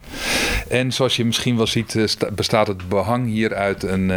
En 0.71 0.93
zoals 0.93 1.17
je 1.17 1.25
misschien 1.25 1.57
wel 1.57 1.67
ziet 1.67 2.17
bestaat 2.33 2.67
het 2.67 2.89
behang 2.89 3.27
hier 3.27 3.55
uit 3.55 3.83
een, 3.83 4.09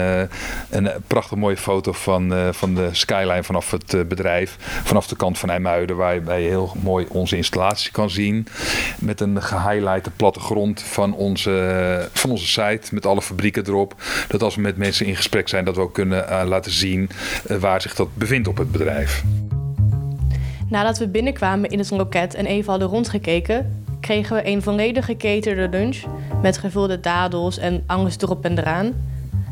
een 0.70 0.90
prachtig 1.08 1.38
mooie 1.38 1.58
foto 1.58 1.92
van, 1.92 2.54
van 2.54 2.76
de 2.76 2.90
skyline 2.92 3.44
vanaf 3.44 3.72
het 3.72 4.08
bedrijf. 4.08 4.56
Vanaf 4.84 5.08
de 5.08 5.16
kant 5.16 5.38
van 5.38 5.50
IJmuiden 5.50 5.96
waarbij 5.96 6.42
je 6.42 6.48
heel 6.48 6.76
mooi 6.82 7.06
onze 7.10 7.36
installatie 7.36 7.92
kan 7.92 8.10
zien. 8.10 8.48
Met 9.00 9.20
een 9.22 9.42
gehighlighte 9.42 10.12
plattegrond 10.12 10.82
van 10.82 11.14
onze, 11.14 12.10
van 12.14 12.30
onze 12.30 12.48
site 12.48 12.94
met 12.94 13.06
alle 13.06 13.22
fabrieken 13.22 13.68
erop. 13.68 13.96
Dat 14.28 14.44
als 14.44 14.56
we 14.56 14.62
met 14.62 14.78
mensen 14.78 15.06
in 15.06 15.16
gesprek 15.16 15.50
zijn, 15.50 15.66
dat 15.66 15.76
we 15.76 15.82
ook 15.82 15.94
kunnen 15.94 16.48
laten 16.48 16.72
zien 16.72 17.10
waar 17.60 17.82
zich 17.82 17.96
dat 17.96 18.08
bevindt 18.14 18.48
op 18.48 18.58
het 18.58 18.72
bedrijf. 18.72 19.24
Nadat 20.70 20.98
we 20.98 21.08
binnenkwamen 21.08 21.70
in 21.70 21.80
het 21.80 21.90
loket 21.92 22.34
en 22.34 22.46
even 22.46 22.70
hadden 22.70 22.88
rondgekeken, 22.90 23.81
kregen 24.02 24.36
we 24.36 24.48
een 24.48 24.62
volledig 24.62 25.06
geketerde 25.06 25.70
lunch 25.70 26.04
met 26.42 26.58
gevulde 26.58 27.00
dadels 27.00 27.58
en 27.58 27.84
angst 27.86 28.22
erop 28.22 28.46
en 28.46 28.58
eraan. 28.58 28.94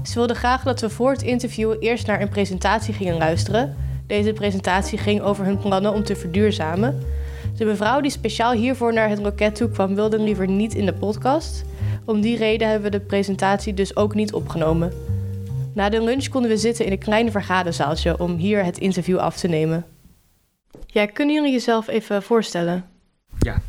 Ze 0.03 0.13
wilden 0.13 0.35
graag 0.35 0.63
dat 0.63 0.81
we 0.81 0.89
voor 0.89 1.11
het 1.11 1.21
interview 1.21 1.75
eerst 1.79 2.07
naar 2.07 2.21
een 2.21 2.29
presentatie 2.29 2.93
gingen 2.93 3.17
luisteren. 3.17 3.75
Deze 4.07 4.33
presentatie 4.33 4.97
ging 4.97 5.21
over 5.21 5.45
hun 5.45 5.57
plannen 5.57 5.93
om 5.93 6.03
te 6.03 6.15
verduurzamen. 6.15 7.03
De 7.57 7.65
mevrouw 7.65 8.01
die 8.01 8.11
speciaal 8.11 8.51
hiervoor 8.51 8.93
naar 8.93 9.09
het 9.09 9.19
loket 9.19 9.55
toe 9.55 9.69
kwam, 9.69 9.95
wilde 9.95 10.19
liever 10.19 10.47
niet 10.47 10.73
in 10.73 10.85
de 10.85 10.93
podcast. 10.93 11.63
Om 12.05 12.21
die 12.21 12.37
reden 12.37 12.69
hebben 12.69 12.91
we 12.91 12.97
de 12.97 13.05
presentatie 13.05 13.73
dus 13.73 13.95
ook 13.95 14.15
niet 14.15 14.33
opgenomen. 14.33 14.93
Na 15.73 15.89
de 15.89 16.03
lunch 16.03 16.27
konden 16.27 16.51
we 16.51 16.57
zitten 16.57 16.85
in 16.85 16.91
een 16.91 16.97
klein 16.97 17.31
vergaderzaaltje 17.31 18.19
om 18.19 18.35
hier 18.35 18.63
het 18.63 18.77
interview 18.77 19.17
af 19.17 19.37
te 19.37 19.47
nemen. 19.47 19.85
Ja, 20.85 21.05
kunnen 21.05 21.35
jullie 21.35 21.51
jezelf 21.51 21.87
even 21.87 22.23
voorstellen? 22.23 22.85
Ja, 23.39 23.61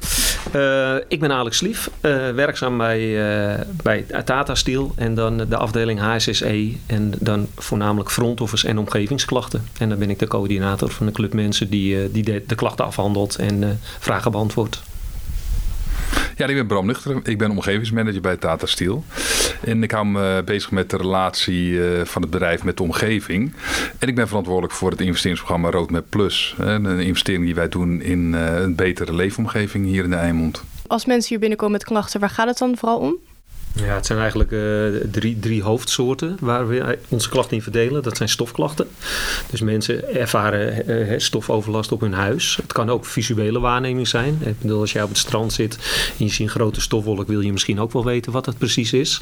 uh, 0.54 0.94
ik 1.08 1.20
ben 1.20 1.32
Alex 1.32 1.60
Lief, 1.60 1.90
uh, 2.00 2.30
werkzaam 2.30 2.78
bij, 2.78 3.00
uh, 3.00 3.60
bij 3.82 4.04
Tata 4.24 4.54
Steel 4.54 4.92
en 4.96 5.14
dan 5.14 5.36
de 5.36 5.56
afdeling 5.56 6.00
HSSE 6.00 6.76
en 6.86 7.12
dan 7.18 7.46
voornamelijk 7.56 8.10
front 8.10 8.40
office 8.40 8.68
en 8.68 8.78
omgevingsklachten. 8.78 9.64
En 9.78 9.88
dan 9.88 9.98
ben 9.98 10.10
ik 10.10 10.18
de 10.18 10.26
coördinator 10.26 10.90
van 10.90 11.06
de 11.06 11.12
club 11.12 11.32
mensen 11.32 11.70
die, 11.70 12.10
die 12.10 12.22
de, 12.22 12.44
de, 12.46 12.54
klachten 12.54 12.84
afhandelt 12.84 13.36
en 13.36 13.80
vragen 13.98 14.30
beantwoordt. 14.30 14.82
Ja, 16.40 16.46
ik 16.46 16.54
ben 16.54 16.66
Bram 16.66 16.86
Nuchter. 16.86 17.20
Ik 17.22 17.38
ben 17.38 17.50
omgevingsmanager 17.50 18.20
bij 18.20 18.36
Tata 18.36 18.66
Steel. 18.66 19.04
En 19.64 19.82
ik 19.82 19.90
hou 19.90 20.06
me 20.06 20.42
bezig 20.44 20.70
met 20.70 20.90
de 20.90 20.96
relatie 20.96 21.80
van 22.04 22.22
het 22.22 22.30
bedrijf 22.30 22.64
met 22.64 22.76
de 22.76 22.82
omgeving. 22.82 23.52
En 23.98 24.08
ik 24.08 24.14
ben 24.14 24.28
verantwoordelijk 24.28 24.72
voor 24.72 24.90
het 24.90 25.00
investeringsprogramma 25.00 25.70
Roadmap 25.70 26.06
Plus. 26.08 26.54
Een 26.58 26.86
investering 26.86 27.44
die 27.44 27.54
wij 27.54 27.68
doen 27.68 28.02
in 28.02 28.32
een 28.32 28.74
betere 28.74 29.14
leefomgeving 29.14 29.86
hier 29.86 30.04
in 30.04 30.10
de 30.10 30.16
Eimond. 30.16 30.62
Als 30.86 31.04
mensen 31.04 31.28
hier 31.28 31.38
binnenkomen 31.38 31.72
met 31.72 31.84
klachten, 31.84 32.20
waar 32.20 32.30
gaat 32.30 32.48
het 32.48 32.58
dan 32.58 32.76
vooral 32.76 32.98
om? 32.98 33.14
Ja, 33.74 33.94
het 33.94 34.06
zijn 34.06 34.18
eigenlijk 34.18 34.50
uh, 34.50 34.86
drie, 35.10 35.38
drie 35.38 35.62
hoofdsoorten 35.62 36.36
waar 36.40 36.68
we 36.68 36.98
onze 37.08 37.28
klachten 37.28 37.56
in 37.56 37.62
verdelen. 37.62 38.02
Dat 38.02 38.16
zijn 38.16 38.28
stofklachten. 38.28 38.88
Dus 39.50 39.60
mensen 39.60 40.14
ervaren 40.14 40.90
uh, 40.90 41.18
stofoverlast 41.18 41.92
op 41.92 42.00
hun 42.00 42.12
huis. 42.12 42.56
Het 42.62 42.72
kan 42.72 42.90
ook 42.90 43.04
visuele 43.04 43.60
waarneming 43.60 44.08
zijn. 44.08 44.38
Ik 44.44 44.60
bedoel, 44.60 44.80
als 44.80 44.92
jij 44.92 45.02
op 45.02 45.08
het 45.08 45.18
strand 45.18 45.52
zit 45.52 45.78
en 46.18 46.24
je 46.24 46.30
ziet 46.30 46.40
een 46.40 46.48
grote 46.48 46.80
stofwolk, 46.80 47.26
wil 47.28 47.40
je 47.40 47.52
misschien 47.52 47.80
ook 47.80 47.92
wel 47.92 48.04
weten 48.04 48.32
wat 48.32 48.46
het 48.46 48.58
precies 48.58 48.92
is. 48.92 49.20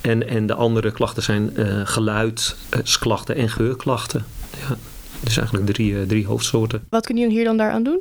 En, 0.00 0.28
en 0.28 0.46
de 0.46 0.54
andere 0.54 0.92
klachten 0.92 1.22
zijn 1.22 1.52
geluidsklachten 1.84 3.34
en 3.34 3.48
geurklachten. 3.48 4.24
Ja, 4.68 4.76
dus 5.20 5.36
eigenlijk 5.36 5.66
drie, 5.66 6.06
drie 6.06 6.26
hoofdsoorten. 6.26 6.84
Wat 6.88 7.06
kunnen 7.06 7.22
jullie 7.22 7.38
hier 7.38 7.48
dan 7.48 7.56
daaraan 7.56 7.82
doen? 7.82 8.00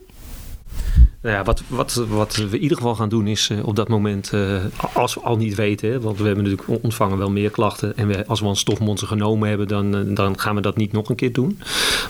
Nou 1.22 1.36
ja, 1.36 1.44
wat, 1.44 1.64
wat, 1.68 1.94
wat 1.94 2.36
we 2.36 2.44
in 2.44 2.62
ieder 2.62 2.78
geval 2.78 2.96
gaan 2.96 3.10
doen 3.10 3.28
is 3.28 3.52
op 3.64 3.76
dat 3.76 3.88
moment, 3.88 4.32
als 4.94 5.14
we 5.14 5.22
al 5.22 5.38
niet 5.38 5.56
weten, 5.56 6.02
want 6.02 6.18
we 6.18 6.26
hebben 6.26 6.44
natuurlijk 6.44 6.84
ontvangen 6.84 7.18
wel 7.18 7.32
meer 7.32 7.50
klachten. 7.50 7.98
En 7.98 8.08
we, 8.08 8.26
als 8.28 8.40
we 8.40 8.48
een 8.48 8.56
stofmonster 8.56 9.08
genomen 9.08 9.50
hebben, 9.50 9.68
dan, 9.68 10.14
dan 10.14 10.40
gaan 10.40 10.56
we 10.56 10.62
dat 10.62 10.78
niet 10.78 10.92
nog 10.92 11.10
een 11.10 11.16
keer 11.16 11.34
doen. 11.34 11.58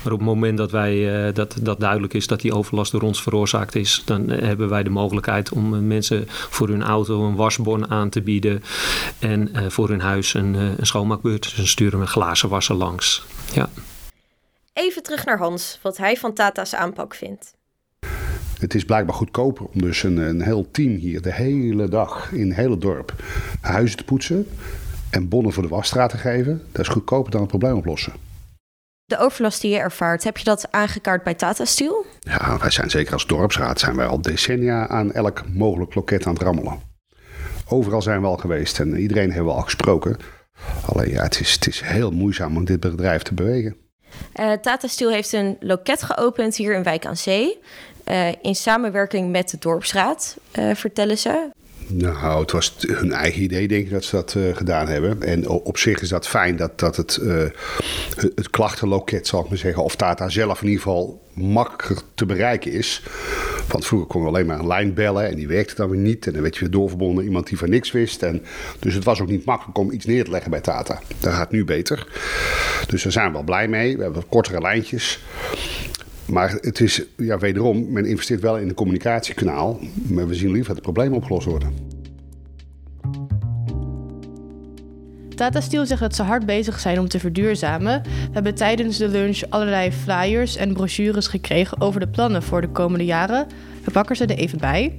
Maar 0.04 0.14
op 0.14 0.20
het 0.20 0.28
moment 0.28 0.58
dat, 0.58 0.72
wij, 0.72 1.32
dat, 1.32 1.58
dat 1.62 1.80
duidelijk 1.80 2.14
is 2.14 2.28
dat 2.28 2.42
die 2.42 2.54
overlast 2.54 2.92
door 2.92 3.02
ons 3.02 3.22
veroorzaakt 3.22 3.76
is, 3.76 4.02
dan 4.06 4.30
hebben 4.30 4.70
wij 4.70 4.84
de 4.84 4.90
mogelijkheid 4.90 5.52
om 5.52 5.88
mensen 5.88 6.24
voor 6.28 6.68
hun 6.68 6.84
auto 6.84 7.26
een 7.28 7.36
wasbon 7.36 7.90
aan 7.90 8.10
te 8.10 8.22
bieden. 8.22 8.64
En 9.20 9.72
voor 9.72 9.90
hun 9.90 10.02
huis 10.02 10.34
een, 10.34 10.54
een 10.54 10.86
schoonmaakbeurt. 10.86 11.44
Dus 11.44 11.56
dan 11.56 11.68
sturen 11.68 12.00
we 12.00 12.06
een 12.06 12.12
glazen 12.12 12.50
wasser 12.50 12.76
langs. 12.76 13.26
Ja. 13.54 13.70
Even 14.74 15.04
terug 15.04 15.26
naar 15.26 15.38
Hans, 15.38 15.80
wat 15.82 15.98
hij 15.98 16.16
van 16.16 16.34
Tata's 16.34 16.76
aanpak 16.76 17.16
vindt. 17.16 17.57
Het 18.60 18.76
is 18.76 18.86
blijkbaar 18.86 19.16
goedkoper 19.16 19.66
om 19.66 19.82
dus 19.82 20.04
een, 20.04 20.18
een 20.18 20.42
heel 20.42 20.72
team 20.72 20.96
hier 20.96 21.22
de 21.22 21.34
hele 21.34 21.90
dag 21.90 22.32
in 22.32 22.48
het 22.48 22.56
hele 22.56 22.78
dorp 22.78 23.14
huizen 23.62 23.98
te 23.98 24.04
poetsen 24.04 24.48
en 25.10 25.28
bonnen 25.28 25.54
voor 25.54 25.64
de 25.64 25.70
wasstraat 25.70 26.10
te 26.10 26.18
geven. 26.18 26.62
Dat 26.72 26.82
is 26.82 26.88
goedkoper 26.88 27.32
dan 27.32 27.42
het 27.42 27.50
probleem 27.50 27.76
oplossen. 27.76 28.14
De 29.06 29.20
overlast 29.20 29.62
die 29.62 29.72
je 29.72 29.78
ervaart, 29.78 30.24
heb 30.24 30.38
je 30.38 30.44
dat 30.44 30.72
aangekaart 30.72 31.24
bij 31.24 31.34
Tata 31.34 31.66
Steel? 31.66 32.06
Ja, 32.20 32.58
wij 32.60 32.70
zijn 32.70 32.90
zeker 32.90 33.14
als 33.14 33.28
dorpsraad 33.28 33.80
zijn 33.80 33.96
wij 33.96 34.06
al 34.06 34.22
decennia 34.22 34.88
aan 34.88 35.14
elk 35.14 35.44
mogelijk 35.54 35.96
loket 35.96 36.26
aan 36.26 36.34
het 36.34 36.42
rammelen. 36.42 36.80
Overal 37.68 38.02
zijn 38.02 38.22
we 38.22 38.28
al 38.28 38.38
geweest 38.38 38.80
en 38.80 39.00
iedereen 39.00 39.32
hebben 39.32 39.52
we 39.52 39.58
al 39.58 39.64
gesproken. 39.64 40.18
Alleen 40.86 41.10
ja, 41.10 41.24
het 41.24 41.40
is, 41.40 41.54
het 41.54 41.68
is 41.68 41.82
heel 41.82 42.12
moeizaam 42.12 42.58
om 42.58 42.66
dit 42.66 42.80
bedrijf 42.80 43.22
te 43.22 43.34
bewegen. 43.34 43.76
Uh, 44.40 44.52
Tata 44.52 44.88
Steel 44.88 45.10
heeft 45.10 45.34
een 45.34 45.58
loket 45.60 46.04
geopend 46.04 46.56
hier 46.56 46.74
in 46.74 46.84
Wijk 46.84 47.06
aan 47.06 47.18
Zee. 47.18 47.60
Uh, 48.06 48.28
in 48.42 48.56
samenwerking 48.56 49.32
met 49.32 49.50
de 49.50 49.58
dorpsraad, 49.60 50.38
uh, 50.60 50.76
vertellen 50.76 51.18
ze. 51.18 51.50
Nou, 51.88 52.42
het 52.42 52.52
was 52.52 52.76
hun 52.80 53.12
eigen 53.12 53.42
idee, 53.42 53.68
denk 53.68 53.86
ik, 53.86 53.92
dat 53.92 54.04
ze 54.04 54.16
dat 54.16 54.34
uh, 54.38 54.56
gedaan 54.56 54.88
hebben. 54.88 55.22
En 55.22 55.48
op 55.48 55.78
zich 55.78 56.02
is 56.02 56.10
dat 56.10 56.28
fijn 56.28 56.56
dat, 56.56 56.80
dat 56.80 56.96
het, 56.96 57.20
uh, 57.22 57.44
het 58.36 58.50
klachtenloket, 58.50 59.28
zal 59.28 59.44
ik 59.44 59.50
maar 59.50 59.58
zeggen, 59.58 59.84
of 59.84 59.96
Tata 59.96 60.30
zelf 60.30 60.62
in 60.62 60.68
ieder 60.68 60.84
geval 60.84 61.22
makkelijker 61.34 62.06
te 62.16 62.26
bereiken 62.26 62.72
is. 62.72 63.04
Want 63.68 63.86
vroeger 63.86 64.08
kon 64.08 64.22
je 64.22 64.28
alleen 64.28 64.46
maar 64.46 64.60
een 64.60 64.68
lijn 64.68 64.94
bellen 64.94 65.30
en 65.30 65.36
die 65.36 65.48
werkte 65.48 65.76
dan 65.76 65.90
weer 65.90 66.00
niet. 66.00 66.28
En 66.28 66.34
dan 66.34 66.42
werd 66.42 66.54
je 66.54 66.60
weer 66.60 66.70
doorverbonden 66.70 67.24
iemand 67.24 67.48
die 67.48 67.58
van 67.58 67.70
niks 67.70 67.92
wist. 67.92 68.24
En, 68.24 68.44
dus 68.80 68.94
het 68.94 69.04
was 69.04 69.22
ook 69.22 69.30
niet 69.30 69.46
makkelijk 69.46 69.78
om 69.78 69.92
iets 69.92 70.06
neer 70.06 70.24
te 70.24 70.32
leggen 70.32 70.52
bij 70.52 70.62
Tata. 70.62 71.00
Dat 71.20 71.34
gaat 71.34 71.52
nu 71.52 71.66
beter. 71.66 72.08
Dus 72.88 73.04
daar 73.04 73.12
zijn 73.12 73.28
we 73.28 73.34
wel 73.34 73.44
blij 73.44 73.68
mee. 73.68 73.98
We 73.98 74.04
hebben 74.04 74.28
kortere 74.30 74.62
lijntjes. 74.62 75.20
Maar 76.28 76.58
het 76.62 76.80
is, 76.80 77.04
ja, 77.18 77.38
wederom, 77.38 77.92
men 77.92 78.06
investeert 78.06 78.42
wel 78.42 78.58
in 78.58 78.68
een 78.68 78.74
communicatiekanaal. 78.74 79.80
Maar 80.10 80.28
we 80.28 80.34
zien 80.34 80.52
liever 80.52 80.68
dat 80.68 80.76
het 80.76 80.94
probleem 80.94 81.14
opgelost 81.14 81.46
worden. 81.46 81.74
Tata 85.36 85.62
Steel 85.62 85.86
zegt 85.86 86.02
dat 86.02 86.16
ze 86.16 86.24
hard 86.24 86.46
bezig 86.46 86.80
zijn 86.80 87.00
om 87.00 87.08
te 87.08 87.20
verduurzamen. 87.20 88.02
We 88.04 88.30
hebben 88.32 88.56
tijdens 88.56 88.98
de 88.98 89.08
lunch 89.08 89.42
allerlei 89.50 89.92
flyers 89.92 90.56
en 90.56 90.74
brochures 90.74 91.28
gekregen 91.28 91.82
over 91.82 92.00
de 92.00 92.08
plannen 92.08 92.44
voor 92.44 92.62
de 92.62 92.70
komende 92.70 93.06
jaren. 93.06 93.48
We 93.84 93.92
pakken 93.92 94.16
ze 94.16 94.26
er 94.26 94.38
even 94.38 94.60
bij. 94.60 94.96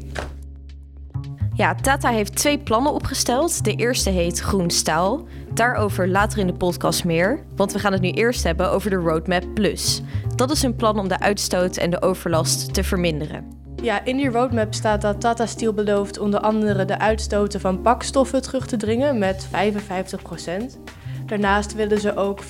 Ja, 1.54 1.74
Tata 1.74 2.10
heeft 2.10 2.36
twee 2.36 2.58
plannen 2.58 2.92
opgesteld. 2.92 3.64
De 3.64 3.74
eerste 3.74 4.10
heet 4.10 4.38
Groen 4.38 4.70
Staal. 4.70 5.26
Daarover 5.58 6.08
later 6.08 6.38
in 6.38 6.46
de 6.46 6.52
podcast 6.52 7.04
meer, 7.04 7.44
want 7.56 7.72
we 7.72 7.78
gaan 7.78 7.92
het 7.92 8.00
nu 8.00 8.10
eerst 8.10 8.44
hebben 8.44 8.70
over 8.70 8.90
de 8.90 8.96
Roadmap 8.96 9.44
Plus. 9.54 10.02
Dat 10.36 10.50
is 10.50 10.62
een 10.62 10.76
plan 10.76 10.98
om 10.98 11.08
de 11.08 11.20
uitstoot 11.20 11.76
en 11.76 11.90
de 11.90 12.02
overlast 12.02 12.74
te 12.74 12.84
verminderen. 12.84 13.52
Ja, 13.82 14.04
in 14.04 14.16
die 14.16 14.30
roadmap 14.30 14.74
staat 14.74 15.00
dat 15.00 15.20
Tata 15.20 15.46
Steel 15.46 15.72
belooft 15.72 16.18
onder 16.18 16.40
andere 16.40 16.84
de 16.84 16.98
uitstoten 16.98 17.60
van 17.60 17.82
bakstoffen 17.82 18.42
terug 18.42 18.66
te 18.66 18.76
dringen 18.76 19.18
met 19.18 19.48
55%. 19.48 20.78
Daarnaast 21.26 21.74
willen 21.74 22.00
ze 22.00 22.16
ook 22.16 22.40
85% 22.42 22.46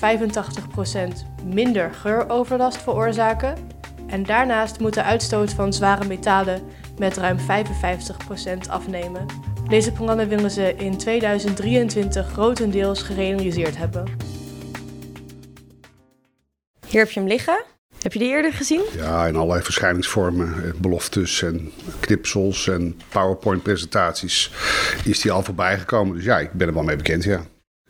minder 1.45 1.93
geuroverlast 1.93 2.81
veroorzaken. 2.81 3.55
En 4.07 4.23
daarnaast 4.23 4.79
moet 4.79 4.93
de 4.93 5.03
uitstoot 5.03 5.53
van 5.53 5.73
zware 5.73 6.07
metalen 6.07 6.61
met 6.97 7.17
ruim 7.17 7.37
55% 7.37 7.41
afnemen. 8.69 9.25
Deze 9.69 9.91
plannen 9.91 10.27
willen 10.27 10.51
ze 10.51 10.73
in 10.75 10.97
2023 10.97 12.31
grotendeels 12.31 13.01
gerealiseerd 13.01 13.77
hebben. 13.77 14.05
Hier 16.87 16.99
heb 16.99 17.09
je 17.09 17.19
hem 17.19 17.29
liggen. 17.29 17.63
Heb 18.01 18.13
je 18.13 18.19
die 18.19 18.29
eerder 18.29 18.53
gezien? 18.53 18.83
Ja, 18.95 19.27
in 19.27 19.35
allerlei 19.35 19.61
verschijningsvormen, 19.61 20.73
beloftes 20.77 21.41
en 21.41 21.71
knipsels 21.99 22.67
en 22.67 22.99
PowerPoint-presentaties 23.09 24.51
is 25.05 25.21
die 25.21 25.31
al 25.31 25.43
voorbij 25.43 25.79
gekomen. 25.79 26.15
Dus 26.15 26.25
ja, 26.25 26.39
ik 26.39 26.51
ben 26.51 26.67
er 26.67 26.73
wel 26.73 26.83
mee 26.83 26.95
bekend, 26.95 27.23
ja. 27.23 27.41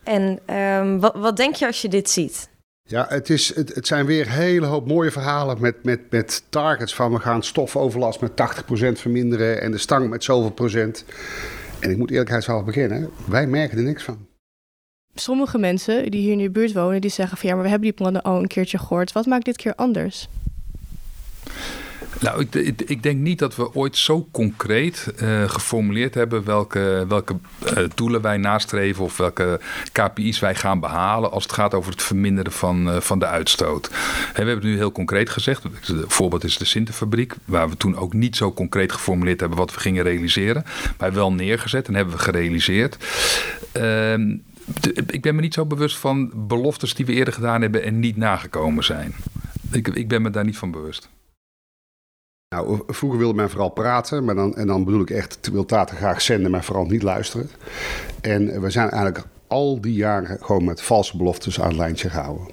En 0.04 0.54
um, 0.56 1.00
wat, 1.00 1.14
wat 1.14 1.36
denk 1.36 1.54
je 1.54 1.66
als 1.66 1.82
je 1.82 1.88
dit 1.88 2.10
ziet? 2.10 2.48
Ja, 2.82 3.06
het, 3.08 3.30
is, 3.30 3.54
het, 3.54 3.74
het, 3.74 3.86
zijn 3.86 4.06
weer 4.06 4.26
een 4.26 4.32
hele 4.32 4.66
hoop 4.66 4.86
mooie 4.86 5.10
verhalen 5.10 5.60
met, 5.60 5.84
met, 5.84 6.00
met 6.10 6.42
targets 6.48 6.94
van 6.94 7.12
we 7.12 7.18
gaan 7.18 7.42
stofoverlast 7.42 8.20
met 8.20 8.30
80% 8.30 8.34
verminderen 8.92 9.60
en 9.60 9.70
de 9.70 9.78
stang 9.78 10.08
met 10.08 10.24
zoveel 10.24 10.50
procent. 10.50 11.04
En 11.80 11.90
ik 11.90 11.96
moet 11.96 12.10
eerlijkheidshalve 12.10 12.64
beginnen, 12.64 13.10
wij 13.28 13.46
merken 13.46 13.78
er 13.78 13.84
niks 13.84 14.02
van. 14.02 14.28
Sommige 15.14 15.58
mensen 15.58 16.10
die 16.10 16.20
hier 16.20 16.32
in 16.32 16.38
de 16.38 16.50
buurt 16.50 16.72
wonen, 16.72 17.00
die 17.00 17.10
zeggen 17.10 17.38
van 17.38 17.48
ja, 17.48 17.54
maar 17.54 17.64
we 17.64 17.70
hebben 17.70 17.88
die 17.88 17.96
plannen 17.96 18.22
al 18.22 18.38
een 18.38 18.46
keertje 18.46 18.78
gehoord. 18.78 19.12
Wat 19.12 19.26
maakt 19.26 19.44
dit 19.44 19.56
keer 19.56 19.74
anders? 19.74 20.28
Nou, 22.18 22.46
ik, 22.50 22.82
ik, 22.82 23.02
denk 23.02 23.18
niet 23.18 23.38
dat 23.38 23.56
we 23.56 23.74
ooit 23.74 23.96
zo 23.96 24.28
concreet 24.32 25.12
uh, 25.22 25.48
geformuleerd 25.48 26.14
hebben 26.14 26.44
welke, 26.44 27.04
welke 27.08 27.36
uh, 27.64 27.84
doelen 27.94 28.20
wij 28.20 28.36
nastreven 28.36 29.04
of 29.04 29.16
welke 29.16 29.60
KPI's 29.92 30.38
wij 30.38 30.54
gaan 30.54 30.80
behalen 30.80 31.30
als 31.30 31.42
het 31.42 31.52
gaat 31.52 31.74
over 31.74 31.90
het 31.90 32.02
verminderen 32.02 32.52
van, 32.52 32.88
uh, 32.88 33.00
van 33.00 33.18
de 33.18 33.26
uitstoot. 33.26 33.88
We 33.88 33.96
hebben 34.32 34.54
het 34.54 34.64
nu 34.64 34.76
heel 34.76 34.92
concreet 34.92 35.30
gezegd. 35.30 35.62
Het 35.62 35.92
voorbeeld 36.06 36.44
is 36.44 36.58
de 36.58 36.64
Sinterfabriek, 36.64 37.34
waar 37.44 37.68
we 37.68 37.76
toen 37.76 37.96
ook 37.96 38.12
niet 38.12 38.36
zo 38.36 38.52
concreet 38.52 38.92
geformuleerd 38.92 39.40
hebben 39.40 39.58
wat 39.58 39.74
we 39.74 39.80
gingen 39.80 40.02
realiseren, 40.02 40.64
maar 40.98 41.12
wel 41.12 41.32
neergezet 41.32 41.88
en 41.88 41.94
hebben 41.94 42.14
we 42.14 42.20
gerealiseerd. 42.20 42.96
Ehm, 43.72 44.36
ik 45.06 45.22
ben 45.22 45.34
me 45.34 45.40
niet 45.40 45.54
zo 45.54 45.66
bewust 45.66 45.96
van 45.96 46.32
beloftes 46.34 46.94
die 46.94 47.06
we 47.06 47.12
eerder 47.12 47.34
gedaan 47.34 47.60
hebben 47.60 47.82
en 47.82 48.00
niet 48.00 48.16
nagekomen 48.16 48.84
zijn. 48.84 49.14
Ik, 49.70 49.88
ik 49.88 50.08
ben 50.08 50.22
me 50.22 50.30
daar 50.30 50.44
niet 50.44 50.58
van 50.58 50.70
bewust. 50.70 51.08
Nou, 52.54 52.82
vroeger 52.86 53.18
wilde 53.18 53.34
men 53.34 53.50
vooral 53.50 53.68
praten, 53.68 54.24
maar 54.24 54.34
dan, 54.34 54.56
en 54.56 54.66
dan 54.66 54.84
bedoel 54.84 55.00
ik 55.00 55.10
echt, 55.10 55.50
wil 55.52 55.64
Tata 55.64 55.94
graag 55.94 56.20
zenden, 56.20 56.50
maar 56.50 56.64
vooral 56.64 56.84
niet 56.84 57.02
luisteren. 57.02 57.50
En 58.20 58.60
we 58.60 58.70
zijn 58.70 58.90
eigenlijk 58.90 59.24
al 59.46 59.80
die 59.80 59.94
jaren 59.94 60.38
gewoon 60.40 60.64
met 60.64 60.82
valse 60.82 61.16
beloftes 61.16 61.60
aan 61.60 61.68
het 61.68 61.76
lijntje 61.76 62.10
gehouden. 62.10 62.46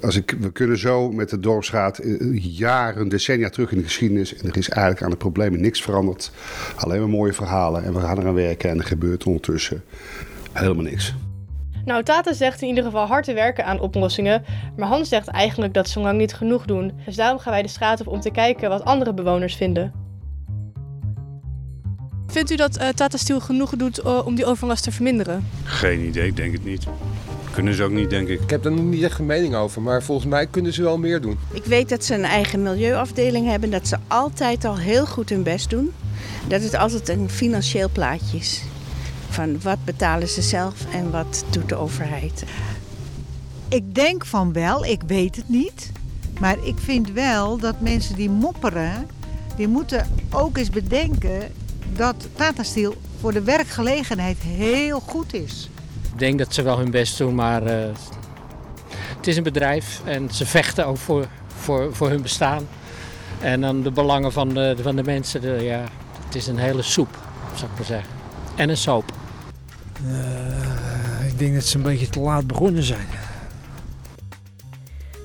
Als 0.00 0.16
ik, 0.16 0.36
we 0.40 0.52
kunnen 0.52 0.78
zo 0.78 1.10
met 1.10 1.30
de 1.30 1.40
dorpsraad 1.40 1.98
eh, 1.98 2.58
jaren, 2.58 3.08
decennia 3.08 3.48
terug 3.48 3.72
in 3.72 3.78
de 3.78 3.84
geschiedenis. 3.84 4.34
En 4.34 4.48
er 4.48 4.56
is 4.56 4.68
eigenlijk 4.68 5.02
aan 5.02 5.10
de 5.10 5.16
problemen 5.16 5.60
niks 5.60 5.82
veranderd. 5.82 6.32
Alleen 6.76 7.00
maar 7.00 7.08
mooie 7.08 7.32
verhalen. 7.32 7.84
En 7.84 7.94
we 7.94 8.00
gaan 8.00 8.18
eraan 8.18 8.34
werken 8.34 8.70
en 8.70 8.78
er 8.78 8.84
gebeurt 8.84 9.24
ondertussen 9.24 9.82
helemaal 10.52 10.84
niks. 10.84 11.14
Nou, 11.84 12.02
Tata 12.02 12.32
zegt 12.32 12.62
in 12.62 12.68
ieder 12.68 12.84
geval 12.84 13.06
hard 13.06 13.24
te 13.24 13.32
werken 13.32 13.64
aan 13.64 13.80
oplossingen. 13.80 14.44
Maar 14.76 14.88
Hans 14.88 15.08
zegt 15.08 15.28
eigenlijk 15.28 15.74
dat 15.74 15.88
ze 15.88 16.00
lang 16.00 16.18
niet 16.18 16.34
genoeg 16.34 16.64
doen. 16.64 16.92
Dus 17.04 17.16
daarom 17.16 17.38
gaan 17.38 17.52
wij 17.52 17.62
de 17.62 17.68
straat 17.68 18.00
op 18.00 18.06
om 18.06 18.20
te 18.20 18.30
kijken 18.30 18.68
wat 18.68 18.84
andere 18.84 19.14
bewoners 19.14 19.54
vinden. 19.54 19.92
Vindt 22.26 22.50
u 22.50 22.56
dat 22.56 22.80
uh, 22.80 22.88
Tata 22.88 23.16
Steel 23.16 23.40
genoeg 23.40 23.76
doet 23.76 24.04
uh, 24.04 24.26
om 24.26 24.34
die 24.34 24.46
overlast 24.46 24.82
te 24.82 24.92
verminderen? 24.92 25.48
Geen 25.64 26.00
idee, 26.00 26.26
ik 26.26 26.36
denk 26.36 26.52
het 26.52 26.64
niet. 26.64 26.86
Kunnen 27.52 27.74
ze 27.74 27.82
ook 27.82 27.90
niet, 27.90 28.10
denk 28.10 28.28
ik. 28.28 28.40
Ik 28.40 28.50
heb 28.50 28.62
daar 28.62 28.72
nog 28.72 28.84
niet 28.84 29.02
echt 29.02 29.18
een 29.18 29.26
mening 29.26 29.54
over, 29.54 29.82
maar 29.82 30.02
volgens 30.02 30.28
mij 30.28 30.46
kunnen 30.46 30.72
ze 30.72 30.82
wel 30.82 30.98
meer 30.98 31.20
doen. 31.20 31.38
Ik 31.52 31.64
weet 31.64 31.88
dat 31.88 32.04
ze 32.04 32.14
een 32.14 32.24
eigen 32.24 32.62
milieuafdeling 32.62 33.48
hebben, 33.48 33.70
dat 33.70 33.88
ze 33.88 33.96
altijd 34.08 34.64
al 34.64 34.78
heel 34.78 35.06
goed 35.06 35.28
hun 35.28 35.42
best 35.42 35.70
doen. 35.70 35.92
Dat 36.48 36.62
het 36.62 36.74
altijd 36.74 37.08
een 37.08 37.30
financieel 37.30 37.88
plaatje 37.92 38.36
is. 38.36 38.62
Van 39.30 39.60
wat 39.60 39.84
betalen 39.84 40.28
ze 40.28 40.42
zelf 40.42 40.74
en 40.92 41.10
wat 41.10 41.44
doet 41.50 41.68
de 41.68 41.74
overheid? 41.74 42.44
Ik 43.68 43.94
denk 43.94 44.26
van 44.26 44.52
wel, 44.52 44.84
ik 44.84 45.02
weet 45.06 45.36
het 45.36 45.48
niet. 45.48 45.92
Maar 46.40 46.56
ik 46.62 46.78
vind 46.78 47.12
wel 47.12 47.58
dat 47.58 47.80
mensen 47.80 48.16
die 48.16 48.30
mopperen, 48.30 49.08
die 49.56 49.68
moeten 49.68 50.08
ook 50.30 50.56
eens 50.56 50.70
bedenken 50.70 51.52
dat 51.92 52.28
Tata 52.34 52.62
Steel 52.62 52.94
voor 53.20 53.32
de 53.32 53.42
werkgelegenheid 53.42 54.38
heel 54.38 55.00
goed 55.00 55.34
is. 55.34 55.70
Ik 56.12 56.18
denk 56.18 56.38
dat 56.38 56.54
ze 56.54 56.62
wel 56.62 56.78
hun 56.78 56.90
best 56.90 57.18
doen, 57.18 57.34
maar 57.34 57.62
uh, 57.62 57.70
het 59.16 59.26
is 59.26 59.36
een 59.36 59.42
bedrijf 59.42 60.00
en 60.04 60.30
ze 60.30 60.46
vechten 60.46 60.86
ook 60.86 60.96
voor, 60.96 61.26
voor, 61.46 61.94
voor 61.94 62.08
hun 62.08 62.22
bestaan. 62.22 62.68
En 63.40 63.60
dan 63.60 63.82
de 63.82 63.90
belangen 63.90 64.32
van 64.32 64.48
de, 64.48 64.76
van 64.82 64.96
de 64.96 65.02
mensen, 65.02 65.40
de, 65.40 65.58
ja, 65.62 65.84
het 66.24 66.34
is 66.34 66.46
een 66.46 66.58
hele 66.58 66.82
soep, 66.82 67.18
zou 67.54 67.70
ik 67.70 67.76
maar 67.76 67.86
zeggen. 67.86 68.14
En 68.56 68.68
een 68.68 68.76
soap. 68.76 69.12
Uh, 70.06 71.28
ik 71.28 71.38
denk 71.38 71.54
dat 71.54 71.64
ze 71.64 71.76
een 71.76 71.82
beetje 71.82 72.08
te 72.08 72.20
laat 72.20 72.46
begonnen 72.46 72.82
zijn. 72.82 73.06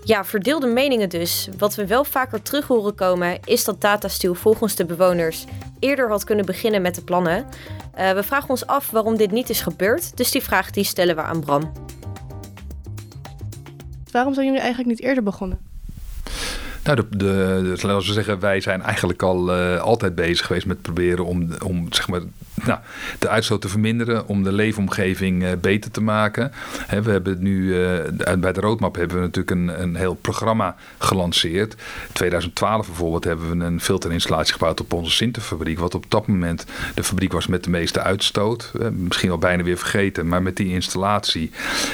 Ja, 0.03 0.25
verdeelde 0.25 0.67
meningen 0.67 1.09
dus. 1.09 1.49
Wat 1.57 1.75
we 1.75 1.87
wel 1.87 2.03
vaker 2.03 2.41
terug 2.41 2.67
horen 2.67 2.95
komen 2.95 3.39
is 3.43 3.63
dat 3.63 3.79
Tata 3.79 4.07
Steel 4.07 4.35
volgens 4.35 4.75
de 4.75 4.85
bewoners 4.85 5.45
eerder 5.79 6.09
had 6.09 6.23
kunnen 6.23 6.45
beginnen 6.45 6.81
met 6.81 6.95
de 6.95 7.01
plannen. 7.01 7.45
Uh, 7.97 8.11
we 8.11 8.23
vragen 8.23 8.49
ons 8.49 8.67
af 8.67 8.91
waarom 8.91 9.17
dit 9.17 9.31
niet 9.31 9.49
is 9.49 9.61
gebeurd, 9.61 10.17
dus 10.17 10.31
die 10.31 10.41
vraag 10.41 10.71
die 10.71 10.83
stellen 10.83 11.15
we 11.15 11.21
aan 11.21 11.39
Bram. 11.39 11.71
Waarom 14.11 14.33
zijn 14.33 14.45
jullie 14.45 14.61
eigenlijk 14.61 14.89
niet 14.89 15.01
eerder 15.07 15.23
begonnen? 15.23 15.59
Nou, 16.83 16.95
de, 16.95 17.17
de, 17.17 17.75
de, 17.81 17.95
we 17.95 18.01
zeggen, 18.01 18.39
wij 18.39 18.61
zijn 18.61 18.81
eigenlijk 18.81 19.23
al 19.23 19.57
uh, 19.57 19.81
altijd 19.81 20.15
bezig 20.15 20.45
geweest 20.45 20.65
met 20.65 20.81
proberen 20.81 21.25
om, 21.25 21.49
om 21.63 21.93
zeg 21.93 22.07
maar, 22.07 22.21
nou, 22.71 22.79
de 23.19 23.29
uitstoot 23.29 23.61
te 23.61 23.69
verminderen, 23.69 24.27
om 24.27 24.43
de 24.43 24.51
leefomgeving 24.51 25.43
uh, 25.43 25.49
beter 25.61 25.91
te 25.91 26.01
maken. 26.01 26.51
We 27.03 27.11
hebben 27.11 27.37
nu 27.39 27.63
uh, 27.63 28.33
bij 28.37 28.53
de 28.53 28.59
roadmap 28.59 28.95
hebben 28.95 29.17
we 29.17 29.23
natuurlijk 29.23 29.51
een, 29.51 29.81
een 29.81 29.95
heel 29.95 30.13
programma 30.13 30.75
gelanceerd. 30.97 31.73
In 31.73 32.13
2012 32.13 32.87
bijvoorbeeld 32.87 33.23
hebben 33.23 33.57
we 33.57 33.65
een 33.65 33.81
filterinstallatie 33.81 34.53
gebouwd 34.53 34.81
op 34.81 34.93
onze 34.93 35.11
Sinterfabriek, 35.11 35.79
wat 35.79 35.95
op 35.95 36.05
dat 36.07 36.27
moment 36.27 36.65
de 36.95 37.03
fabriek 37.03 37.31
was 37.31 37.47
met 37.47 37.63
de 37.63 37.69
meeste 37.69 38.01
uitstoot. 38.01 38.71
misschien 38.91 39.31
al 39.31 39.37
bijna 39.37 39.63
weer 39.63 39.77
vergeten, 39.77 40.27
maar 40.27 40.41
met 40.41 40.55
die 40.55 40.73
installatie 40.73 41.51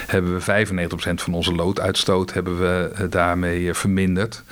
hebben 0.07 0.39
we 0.39 0.65
95% 0.65 1.13
van 1.13 1.33
onze 1.33 1.53
looduitstoot 1.53 2.33
hebben 2.33 2.59
we 2.59 3.07
daarmee 3.09 3.73
verminderd. 3.73 4.43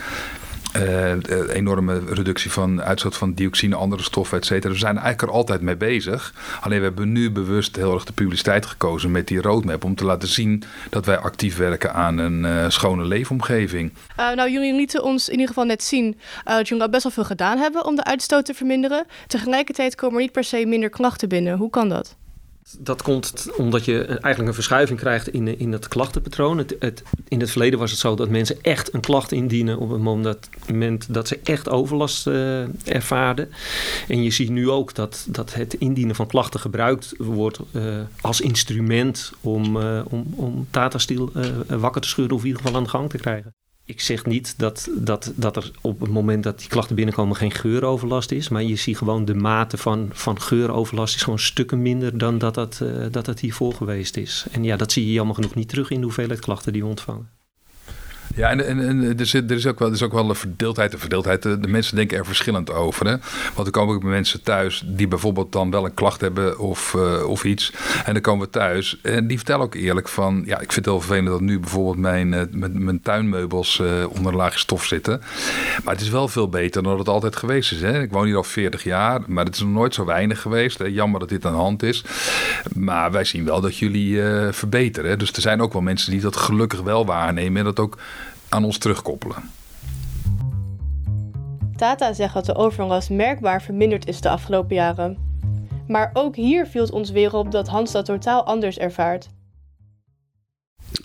Uh, 0.78 1.12
enorme 1.50 2.02
reductie 2.10 2.52
van 2.52 2.82
uitstoot 2.82 3.18
van 3.18 3.34
dioxine, 3.34 3.76
andere 3.76 4.04
stoffen, 4.04 4.38
et 4.38 4.46
cetera. 4.46 4.74
We 4.74 4.80
zijn 4.80 4.98
eigenlijk 4.98 5.22
er 5.22 5.38
altijd 5.38 5.62
mee 5.62 5.76
bezig. 5.76 6.34
Alleen 6.62 6.78
we 6.78 6.84
hebben 6.84 7.12
nu 7.12 7.32
bewust 7.32 7.76
heel 7.76 7.94
erg 7.94 8.04
de 8.04 8.14
publiciteit 8.14 8.66
gekozen 8.66 9.12
met 9.12 9.28
die 9.28 9.42
roadmap. 9.42 9.84
Om 9.84 9.96
te 9.96 10.06
laten 10.06 10.28
zien 10.28 10.64
dat 10.90 11.06
wij 11.06 11.18
actief 11.18 11.58
werken 11.58 11.94
aan 11.94 12.18
een 12.18 12.44
uh, 12.44 12.70
schone 12.70 13.06
leefomgeving. 13.06 13.94
Nou, 14.16 14.52
jullie 14.52 14.74
lieten 14.74 15.04
ons 15.04 15.26
in 15.26 15.32
ieder 15.32 15.48
geval 15.48 15.66
net 15.66 15.84
zien 15.84 16.20
dat 16.44 16.68
jullie 16.68 16.84
al 16.84 16.90
best 16.90 17.04
wel 17.04 17.12
veel 17.12 17.24
gedaan 17.24 17.58
hebben 17.58 17.86
om 17.86 17.96
de 17.96 18.04
uitstoot 18.04 18.46
te 18.46 18.54
verminderen. 18.54 19.06
Tegelijkertijd 19.28 19.96
komen 19.96 20.16
er 20.16 20.22
niet 20.22 20.32
per 20.32 20.44
se 20.44 20.66
minder 20.66 20.90
klachten 20.90 21.30
binnen. 21.30 21.58
Hoe 21.58 21.70
kan 21.70 21.90
dat? 21.90 22.18
Dat 22.78 23.02
komt 23.02 23.48
omdat 23.58 23.86
je 23.86 24.06
eigenlijk 24.06 24.48
een 24.48 24.54
verschuiving 24.54 25.00
krijgt 25.00 25.28
in, 25.28 25.60
in 25.60 25.72
het 25.72 25.88
klachtenpatroon. 25.88 26.58
Het, 26.58 26.76
het, 26.80 27.04
in 27.28 27.40
het 27.40 27.52
verleden 27.52 27.80
was 27.80 27.92
het 27.92 28.00
zo 28.00 28.16
dat 28.16 28.30
mensen 28.30 28.62
echt 28.62 28.94
een 28.94 29.02
klacht 29.02 29.32
indienen 29.32 29.78
op 29.78 29.90
het 29.90 30.02
moment 30.02 31.14
dat 31.14 31.28
ze 31.28 31.40
echt 31.44 31.70
overlast 31.70 32.28
uh, 32.28 32.88
ervaarden. 32.88 33.50
En 34.08 34.24
je 34.24 34.32
ziet 34.32 34.50
nu 34.50 34.70
ook 34.70 34.96
dat, 34.96 35.28
dat 35.30 35.54
het 35.54 35.74
indienen 35.74 36.16
van 36.16 36.28
klachten 36.28 36.60
gebruikt 36.60 37.14
wordt 37.18 37.60
uh, 37.72 38.00
als 38.22 38.42
instrument 38.42 39.32
om, 39.42 39.78
uh, 39.78 40.02
om, 40.10 40.34
om 40.36 40.68
Tata 40.72 40.98
Steel 40.98 41.32
wakker 41.68 42.02
te 42.02 42.08
schudden 42.08 42.36
of 42.36 42.42
in 42.42 42.48
ieder 42.48 42.62
geval 42.62 42.78
aan 42.78 42.84
de 42.84 42.90
gang 42.90 43.10
te 43.10 43.18
krijgen 43.18 43.54
ik 43.90 44.02
zeg 44.02 44.26
niet 44.26 44.54
dat, 44.58 44.90
dat, 44.96 45.32
dat 45.36 45.56
er 45.56 45.72
op 45.82 46.00
het 46.00 46.10
moment 46.10 46.44
dat 46.44 46.60
die 46.60 46.68
klachten 46.68 46.96
binnenkomen 46.96 47.36
geen 47.36 47.52
geuroverlast 47.52 48.32
is. 48.32 48.50
Maar 48.50 48.64
je 48.64 48.76
ziet 48.76 48.98
gewoon 48.98 49.26
de 49.26 49.34
mate 49.34 49.78
van, 49.78 50.10
van 50.12 50.42
geuroverlast 50.42 51.16
is 51.16 51.22
gewoon 51.24 51.40
stukken 51.40 51.82
minder 51.82 52.18
dan 52.18 52.38
dat 52.38 52.54
dat, 52.54 52.80
uh, 52.84 53.06
dat 53.12 53.26
het 53.26 53.40
hiervoor 53.40 53.74
geweest 53.74 54.18
is. 54.18 54.46
En 54.52 54.64
ja, 54.64 54.78
dat 54.78 54.92
zie 54.92 55.06
je 55.06 55.12
jammer 55.12 55.36
genoeg 55.36 55.56
niet 55.56 55.70
terug 55.70 55.90
in 55.90 55.98
de 55.98 56.04
hoeveelheid 56.04 56.40
klachten 56.40 56.74
die 56.74 56.82
we 56.82 56.88
ontvangen. 56.88 57.39
Ja, 58.36 58.50
en, 58.50 58.60
er, 58.60 59.20
er, 59.20 59.52
is 59.52 59.68
ook 59.68 59.80
wel, 59.80 59.88
er 59.88 59.94
is 59.94 60.04
ook 60.04 60.14
wel 60.14 60.30
een 60.30 60.36
verdeeldheid. 60.36 60.92
De 60.92 60.98
verdeeldheid, 60.98 61.42
de, 61.42 61.58
mensen 61.68 61.96
denken 61.96 62.18
er 62.18 62.26
verschillend 62.26 62.72
over. 62.72 63.08
Hè? 63.08 63.16
Want 63.54 63.68
er 63.68 63.74
komen 63.74 63.96
ook 63.96 64.04
mensen 64.04 64.44
thuis 64.44 64.84
die 64.86 65.08
bijvoorbeeld 65.08 65.52
dan 65.52 65.72
wel 65.72 65.86
een 65.86 65.94
klacht 65.94 66.22
hebben 66.22 66.60
of, 66.60 66.94
uh, 66.98 67.30
of 67.30 67.44
iets. 67.44 67.74
En 68.06 68.14
dan 68.14 68.22
komen 68.22 68.46
we 68.46 68.52
thuis 68.52 69.00
en 69.02 69.28
die 69.28 69.38
vertellen 69.38 69.66
ook 69.66 69.76
eerlijk 69.76 70.08
van... 70.08 70.44
ja, 70.46 70.60
ik 70.60 70.72
vind 70.72 70.76
het 70.76 70.86
heel 70.86 71.00
vervelend 71.00 71.28
dat 71.28 71.42
nu 71.42 71.60
bijvoorbeeld 71.60 71.98
mijn, 71.98 72.34
uh, 72.34 72.70
mijn, 72.72 73.02
tuinmeubels 73.02 73.80
uh, 73.80 73.88
onder 74.10 74.32
een 74.32 74.38
laagje 74.38 74.60
stof 74.60 74.86
zitten. 74.86 75.22
Maar 75.84 75.94
het 75.94 76.04
is 76.04 76.10
wel 76.10 76.28
veel 76.28 76.50
beter 76.50 76.84
dan 76.84 76.98
het 76.98 77.10
altijd 77.10 77.36
geweest 77.36 77.72
is. 77.72 77.82
Hè? 77.82 78.02
Ik 78.02 78.12
woon 78.12 78.26
hier 78.26 78.36
al 78.36 78.44
40 78.44 78.84
jaar, 78.84 79.22
maar 79.28 79.46
het 79.46 79.56
is 79.56 79.62
nog 79.62 79.72
nooit 79.72 79.94
zo 79.94 80.06
weinig 80.06 80.42
geweest. 80.42 80.78
Hè? 80.78 80.86
Jammer 80.86 81.20
dat 81.20 81.30
dit 81.30 81.46
aan 81.46 81.52
de 81.52 81.58
hand 81.58 81.84
is. 81.84 82.04
Maar 82.76 83.12
wij 83.12 83.24
zien 83.24 83.46
wel 83.46 83.62
dat 83.62 83.78
jullie 83.78 84.22
verbeteren. 84.52 85.20
Dus 85.20 85.32
er 85.32 85.42
zijn 85.42 85.62
ook 85.62 85.74
wel 85.74 85.82
mensen 85.82 86.12
die 86.12 86.22
dat 86.22 86.36
gelukkig 86.36 86.82
wel 86.82 87.06
waarnemen... 87.06 87.58
en 87.58 87.64
dat 87.64 87.80
ook 87.80 87.98
aan 88.50 88.66
ons 88.66 88.78
terugkoppelen. 88.78 89.52
Tata 91.76 92.14
zegt 92.14 92.34
dat 92.34 92.46
de 92.46 92.56
overlast 92.56 93.10
merkbaar 93.10 93.62
verminderd 93.62 94.08
is 94.08 94.22
de 94.22 94.30
afgelopen 94.30 94.76
jaren. 94.76 95.18
Maar 95.88 96.10
ook 96.14 96.36
hier 96.36 96.66
viel 96.66 96.82
het 96.82 96.92
ons 96.92 97.12
weer 97.12 97.34
op 97.34 97.52
dat 97.52 97.68
Hans 97.68 97.92
dat 97.92 98.06
totaal 98.06 98.46
anders 98.46 98.78
ervaart. 98.78 99.30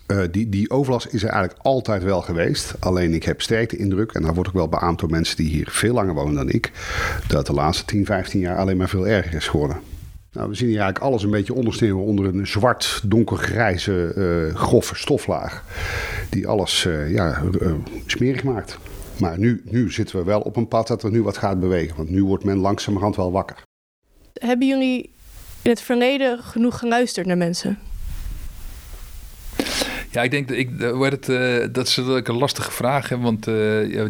Uh, 0.06 0.22
die, 0.30 0.48
die 0.48 0.70
overlast 0.70 1.06
is 1.06 1.22
er 1.22 1.28
eigenlijk 1.28 1.62
altijd 1.62 2.02
wel 2.02 2.20
geweest. 2.20 2.74
Alleen 2.80 3.14
ik 3.14 3.24
heb 3.24 3.42
sterk 3.42 3.70
de 3.70 3.76
indruk, 3.76 4.12
en 4.12 4.22
daar 4.22 4.34
wordt 4.34 4.48
ook 4.48 4.54
wel 4.54 4.68
beaamd 4.68 4.98
door 4.98 5.10
mensen 5.10 5.36
die 5.36 5.48
hier 5.48 5.68
veel 5.70 5.94
langer 5.94 6.14
wonen 6.14 6.34
dan 6.34 6.48
ik, 6.48 6.72
dat 7.28 7.46
de 7.46 7.52
laatste 7.52 7.84
10, 7.84 8.04
15 8.04 8.40
jaar 8.40 8.58
alleen 8.58 8.76
maar 8.76 8.88
veel 8.88 9.06
erger 9.06 9.34
is 9.34 9.48
geworden. 9.48 9.76
Nou, 10.34 10.48
we 10.48 10.54
zien 10.54 10.68
hier 10.68 10.80
eigenlijk 10.80 11.10
alles 11.10 11.22
een 11.22 11.30
beetje 11.30 11.54
ondersneeuwen 11.54 12.04
onder 12.04 12.26
een 12.26 12.46
zwart, 12.46 13.00
donkergrijze, 13.04 14.14
uh, 14.16 14.54
grove 14.54 14.94
stoflaag. 14.94 15.64
Die 16.30 16.46
alles 16.48 16.84
uh, 16.84 17.12
ja, 17.12 17.42
uh, 17.60 17.72
smerig 18.06 18.44
maakt. 18.44 18.78
Maar 19.20 19.38
nu, 19.38 19.62
nu 19.64 19.90
zitten 19.90 20.16
we 20.16 20.24
wel 20.24 20.40
op 20.40 20.56
een 20.56 20.68
pad 20.68 20.86
dat 20.86 21.02
er 21.02 21.10
nu 21.10 21.22
wat 21.22 21.36
gaat 21.36 21.60
bewegen. 21.60 21.96
Want 21.96 22.10
nu 22.10 22.24
wordt 22.24 22.44
men 22.44 22.56
langzamerhand 22.56 23.16
wel 23.16 23.32
wakker. 23.32 23.62
Hebben 24.32 24.68
jullie 24.68 25.10
in 25.62 25.70
het 25.70 25.80
verleden 25.80 26.38
genoeg 26.38 26.78
geluisterd 26.78 27.26
naar 27.26 27.36
mensen? 27.36 27.78
Ja, 30.10 30.22
ik 30.22 30.30
denk 30.30 30.48
dat 30.48 30.56
ik, 30.56 30.70
het, 31.00 31.28
uh, 31.28 31.66
dat 31.72 31.86
is 31.86 31.96
een 31.96 32.36
lastige 32.36 32.70
vraag. 32.70 33.08
Hè, 33.08 33.18
want 33.18 33.46
uh, 33.46 33.54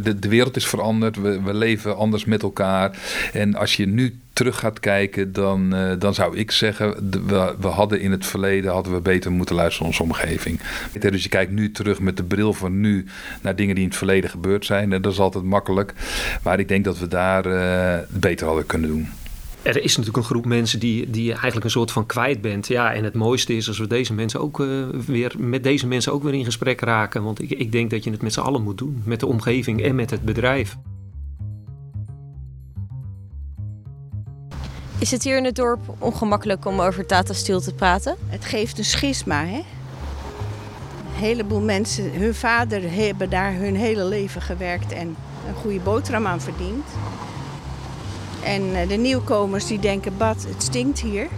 de, 0.03 0.19
de 0.19 0.29
wereld 0.29 0.57
is 0.57 0.67
veranderd. 0.67 1.17
We, 1.17 1.43
we 1.43 1.55
leven 1.55 1.97
anders 1.97 2.25
met 2.25 2.43
elkaar. 2.43 2.99
En 3.33 3.55
als 3.55 3.77
je 3.77 3.87
nu 3.87 4.19
terug 4.35 4.59
gaat 4.59 4.81
kijken, 4.81 5.33
dan, 5.33 5.75
uh, 5.75 5.93
dan 5.99 6.15
zou 6.15 6.37
ik 6.37 6.51
zeggen, 6.51 7.11
we, 7.11 7.55
we, 7.61 7.67
hadden 7.67 8.01
in 8.01 8.11
het 8.11 8.27
verleden 8.27 8.73
hadden 8.73 8.93
we 8.93 9.01
beter 9.01 9.33
moeten 9.33 9.55
luisteren 9.55 9.91
naar 9.91 10.01
onze 10.01 10.13
omgeving. 10.13 10.61
Dus 10.99 11.23
je 11.23 11.29
kijkt 11.29 11.53
nu 11.53 11.71
terug 11.71 12.01
met 12.01 12.17
de 12.17 12.25
bril 12.25 12.53
van 12.53 12.81
nu 12.81 13.07
naar 13.43 13.57
dingen 13.57 13.75
die 13.75 13.85
in 13.85 13.91
het 13.91 13.99
verleden 13.99 14.31
gebeurd 14.31 14.65
zijn. 14.65 14.93
En 14.93 15.03
dat 15.03 15.13
is 15.13 15.19
altijd 15.19 15.45
makkelijk. 15.45 15.95
Maar 16.43 16.59
ik 16.59 16.69
denk 16.69 16.85
dat 16.85 16.99
we 16.99 17.09
daar 17.09 17.47
uh, 17.47 17.99
beter 18.11 18.47
hadden 18.47 18.67
kunnen 18.67 18.89
doen 18.89 19.09
er 19.65 19.83
is 19.83 19.97
natuurlijk 19.97 20.17
een 20.17 20.31
groep 20.31 20.45
mensen 20.45 20.79
die, 20.79 21.11
die 21.11 21.25
je 21.25 21.33
eigenlijk 21.33 21.65
een 21.65 21.71
soort 21.71 21.91
van 21.91 22.07
kwijt 22.07 22.41
bent. 22.41 22.69
Ja, 22.69 22.95
en 22.95 23.05
het 23.05 23.15
mooiste 23.15 23.57
is 23.57 23.69
als 23.69 23.79
we 23.79 23.87
deze 23.87 24.15
mensen 24.15 24.41
ook 24.41 24.61
uh, 24.61 24.89
weer 25.07 25.33
met 25.39 25.63
deze 25.63 25.87
mensen 25.87 26.13
ook 26.13 26.23
weer 26.23 26.35
in 26.35 26.45
gesprek 26.45 26.81
raken. 26.81 27.23
Want 27.23 27.43
ik, 27.43 27.51
ik 27.51 27.73
denk 27.73 27.91
dat 27.91 28.05
je 28.05 28.11
het 28.11 28.23
met 28.23 28.33
z'n 28.33 28.41
allen 28.41 28.63
moet 28.63 28.79
doen. 28.79 29.03
Met 29.05 29.21
de 29.21 29.27
omgeving 29.27 29.83
en 29.83 29.95
met 29.95 30.11
het 30.11 30.23
bedrijf. 30.23 30.77
Is 34.99 35.11
het 35.11 35.23
hier 35.23 35.37
in 35.37 35.45
het 35.45 35.57
dorp 35.57 35.81
ongemakkelijk 35.99 36.65
om 36.65 36.81
over 36.81 37.07
Tata 37.07 37.33
Steel 37.33 37.61
te 37.61 37.75
praten? 37.75 38.17
Het 38.29 38.45
geeft 38.45 38.79
een 38.79 38.85
schisma, 38.85 39.45
hè? 39.45 39.57
Een 39.57 39.65
heleboel 41.21 41.61
mensen, 41.61 42.13
hun 42.13 42.35
vader 42.35 42.93
hebben 42.93 43.31
daar 43.31 43.55
hun 43.55 43.77
hele 43.77 44.05
leven 44.05 44.43
gewerkt 44.43 44.93
en 44.93 45.17
een 45.49 45.55
goede 45.55 45.81
boterham 45.81 46.27
aan 46.27 46.41
verdiend. 46.41 46.87
En 48.45 48.75
eh, 48.75 48.89
de 48.89 48.95
nieuwkomers 48.95 49.67
die 49.67 49.79
denken, 49.79 50.17
bad, 50.17 50.45
het 50.49 50.63
stinkt 50.63 51.01
hier. 51.01 51.29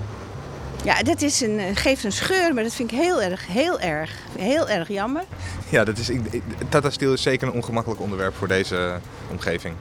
Ja, 0.87 1.03
dat 1.03 1.23
is 1.23 1.41
een, 1.41 1.59
eh, 1.59 1.77
geeft 1.77 2.05
een 2.05 2.13
scheur, 2.13 2.55
maar 2.55 2.63
dat 2.63 2.75
vind 2.75 2.93
ik 2.93 2.99
heel 2.99 3.23
erg, 3.23 3.47
heel 3.47 3.81
erg, 3.81 4.11
heel 4.39 4.69
erg 4.69 4.89
jammer. 4.89 5.25
Ja, 5.69 5.85
dat 5.85 5.99
is, 5.99 6.11
Tata 6.69 6.91
Steel 6.91 7.13
is 7.13 7.23
zeker 7.23 7.49
een 7.49 7.53
ongemakkelijk 7.53 8.01
onderwerp 8.01 8.35
voor 8.35 8.49
deze 8.49 8.99
omgeving. 9.31 9.75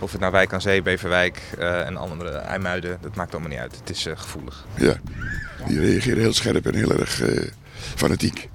Of 0.00 0.12
het 0.12 0.20
nou 0.20 0.32
Wijk 0.32 0.52
aan 0.52 0.60
Zee, 0.60 0.82
Beverwijk 0.82 1.42
uh, 1.58 1.86
en 1.86 1.96
andere 1.96 2.30
IJmuiden, 2.30 2.98
dat 3.00 3.14
maakt 3.14 3.32
allemaal 3.32 3.50
niet 3.50 3.58
uit. 3.58 3.76
Het 3.76 3.90
is 3.90 4.06
uh, 4.06 4.16
gevoelig. 4.16 4.66
Ja, 4.74 4.94
die 5.66 5.80
reageren 5.80 6.18
heel 6.18 6.32
scherp 6.32 6.66
en 6.66 6.74
heel 6.74 6.92
erg 6.92 7.22
uh, 7.22 7.50
fanatiek. 7.74 8.48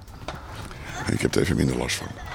En 1.06 1.12
ik 1.12 1.20
heb 1.20 1.34
er 1.34 1.42
even 1.42 1.56
minder 1.56 1.76
last 1.76 1.96
van. 1.96 2.27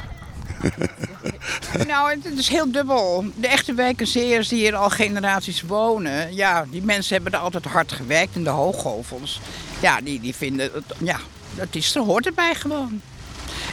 nou, 1.88 2.10
het 2.10 2.38
is 2.38 2.47
heel 2.47 2.71
dubbel. 2.71 3.26
De 3.36 3.47
echte 3.47 3.73
wijkenzeers 3.73 4.47
die 4.47 4.60
hier 4.60 4.76
al 4.76 4.89
generaties 4.89 5.62
wonen, 5.62 6.36
ja, 6.36 6.65
die 6.69 6.82
mensen 6.82 7.13
hebben 7.13 7.34
er 7.34 7.39
altijd 7.39 7.65
hard 7.65 7.91
gewerkt 7.91 8.36
in 8.36 8.43
de 8.43 8.49
hooggolvels. 8.49 9.39
Ja, 9.82 10.02
die, 10.02 10.19
die 10.19 10.36
vinden, 10.36 10.69
het, 10.73 10.84
ja, 10.97 11.19
dat 11.56 11.67
is, 11.71 11.95
er 11.95 12.02
hoort 12.02 12.26
erbij 12.26 12.56
gewoon. 12.56 13.02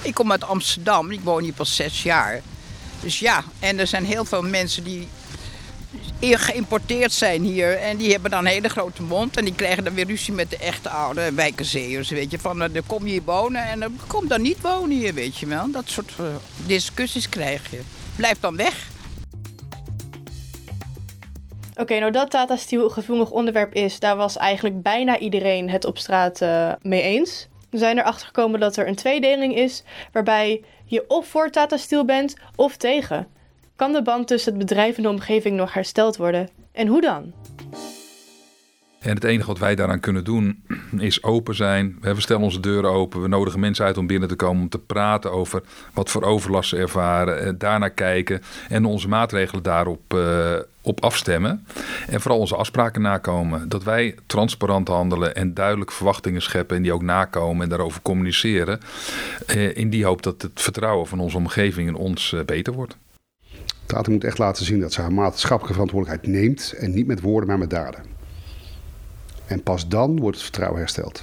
Ik 0.03 0.14
kom 0.14 0.31
uit 0.31 0.44
Amsterdam, 0.44 1.11
ik 1.11 1.20
woon 1.22 1.42
hier 1.42 1.53
pas 1.53 1.76
zes 1.76 2.03
jaar. 2.03 2.40
Dus 3.00 3.18
ja, 3.18 3.44
en 3.59 3.79
er 3.79 3.87
zijn 3.87 4.05
heel 4.05 4.24
veel 4.24 4.42
mensen 4.42 4.85
die 4.85 5.09
geïmporteerd 6.20 7.12
zijn 7.12 7.42
hier. 7.42 7.76
En 7.76 7.96
die 7.96 8.12
hebben 8.12 8.31
dan 8.31 8.40
een 8.40 8.53
hele 8.53 8.68
grote 8.68 9.03
mond. 9.03 9.37
En 9.37 9.44
die 9.44 9.55
krijgen 9.55 9.85
dan 9.85 9.94
weer 9.94 10.07
ruzie 10.07 10.35
met 10.35 10.50
de 10.50 10.57
echte 10.57 10.88
oude 10.88 11.33
wijkenzeeërs. 11.33 12.11
Weet 12.11 12.31
je, 12.31 12.38
van 12.38 12.59
dan 12.59 12.87
kom 12.87 13.05
je 13.05 13.11
hier 13.11 13.22
wonen 13.24 13.64
en 13.64 13.81
dan 13.81 13.98
kom 14.07 14.29
dan 14.29 14.42
niet 14.42 14.61
wonen 14.61 14.96
hier, 14.96 15.14
weet 15.14 15.38
je 15.38 15.46
wel. 15.46 15.70
Dat 15.70 15.88
soort 15.88 16.12
uh, 16.20 16.26
discussies 16.66 17.29
krijg 17.29 17.70
je. 17.70 17.81
Blijf 18.16 18.40
dan 18.40 18.57
weg. 18.57 18.88
Oké, 21.70 21.81
okay, 21.81 21.98
nou 21.98 22.12
dat 22.12 22.31
Tata 22.31 22.57
Steel 22.57 22.85
een 22.85 22.90
gevoelig 22.90 23.31
onderwerp 23.31 23.74
is, 23.74 23.98
daar 23.98 24.16
was 24.16 24.37
eigenlijk 24.37 24.83
bijna 24.83 25.18
iedereen 25.18 25.70
het 25.70 25.85
op 25.85 25.98
straat 25.98 26.40
uh, 26.40 26.72
mee 26.83 27.03
eens. 27.03 27.48
We 27.70 27.79
zijn 27.79 27.98
erachter 27.98 28.26
gekomen 28.26 28.61
dat 28.61 28.76
er 28.76 28.88
een 28.88 28.94
tweedeling 28.94 29.57
is 29.57 29.83
waarbij 30.12 30.64
je 30.85 31.05
of 31.09 31.26
voor 31.26 31.50
Tata 31.50 31.76
Steel 31.76 32.05
bent 32.05 32.37
of 32.57 32.76
tegen. 32.76 33.26
Kan 33.80 33.92
de 33.92 34.02
band 34.02 34.26
tussen 34.26 34.52
het 34.52 34.60
bedrijf 34.60 34.96
en 34.96 35.02
de 35.02 35.08
omgeving 35.08 35.56
nog 35.56 35.72
hersteld 35.72 36.16
worden? 36.16 36.48
En 36.72 36.86
hoe 36.86 37.00
dan? 37.00 37.32
En 38.98 39.14
het 39.14 39.24
enige 39.24 39.46
wat 39.46 39.58
wij 39.58 39.74
daaraan 39.74 40.00
kunnen 40.00 40.24
doen 40.24 40.64
is 40.98 41.22
open 41.22 41.54
zijn. 41.54 41.96
We 42.00 42.20
stellen 42.20 42.42
onze 42.42 42.60
deuren 42.60 42.90
open. 42.90 43.22
We 43.22 43.28
nodigen 43.28 43.60
mensen 43.60 43.84
uit 43.84 43.98
om 43.98 44.06
binnen 44.06 44.28
te 44.28 44.36
komen 44.36 44.62
om 44.62 44.68
te 44.68 44.78
praten 44.78 45.32
over 45.32 45.62
wat 45.92 46.10
voor 46.10 46.22
overlast 46.22 46.68
ze 46.68 46.76
ervaren. 46.76 47.46
Eh, 47.46 47.52
daarnaar 47.58 47.90
kijken 47.90 48.42
en 48.68 48.84
onze 48.84 49.08
maatregelen 49.08 49.62
daarop 49.62 50.14
uh, 50.14 50.56
op 50.80 51.04
afstemmen. 51.04 51.66
En 52.08 52.20
vooral 52.20 52.40
onze 52.40 52.56
afspraken 52.56 53.02
nakomen. 53.02 53.68
Dat 53.68 53.82
wij 53.82 54.14
transparant 54.26 54.88
handelen 54.88 55.34
en 55.34 55.54
duidelijk 55.54 55.92
verwachtingen 55.92 56.42
scheppen 56.42 56.76
en 56.76 56.82
die 56.82 56.92
ook 56.92 57.02
nakomen 57.02 57.62
en 57.62 57.68
daarover 57.68 58.02
communiceren. 58.02 58.80
Uh, 59.54 59.76
in 59.76 59.90
die 59.90 60.04
hoop 60.04 60.22
dat 60.22 60.42
het 60.42 60.60
vertrouwen 60.62 61.06
van 61.06 61.20
onze 61.20 61.36
omgeving 61.36 61.88
in 61.88 61.94
ons 61.94 62.34
beter 62.46 62.72
wordt. 62.72 62.96
Tata 63.90 64.11
moet 64.11 64.24
echt 64.24 64.38
laten 64.38 64.64
zien 64.64 64.81
dat 64.81 64.92
ze 64.92 65.00
haar 65.00 65.12
maatschappelijke 65.12 65.72
verantwoordelijkheid 65.72 66.35
neemt 66.35 66.74
en 66.79 66.94
niet 66.94 67.07
met 67.07 67.20
woorden, 67.20 67.48
maar 67.48 67.59
met 67.59 67.70
daden. 67.70 68.03
En 69.46 69.62
pas 69.62 69.88
dan 69.88 70.20
wordt 70.20 70.37
het 70.37 70.44
vertrouwen 70.44 70.79
hersteld. 70.79 71.22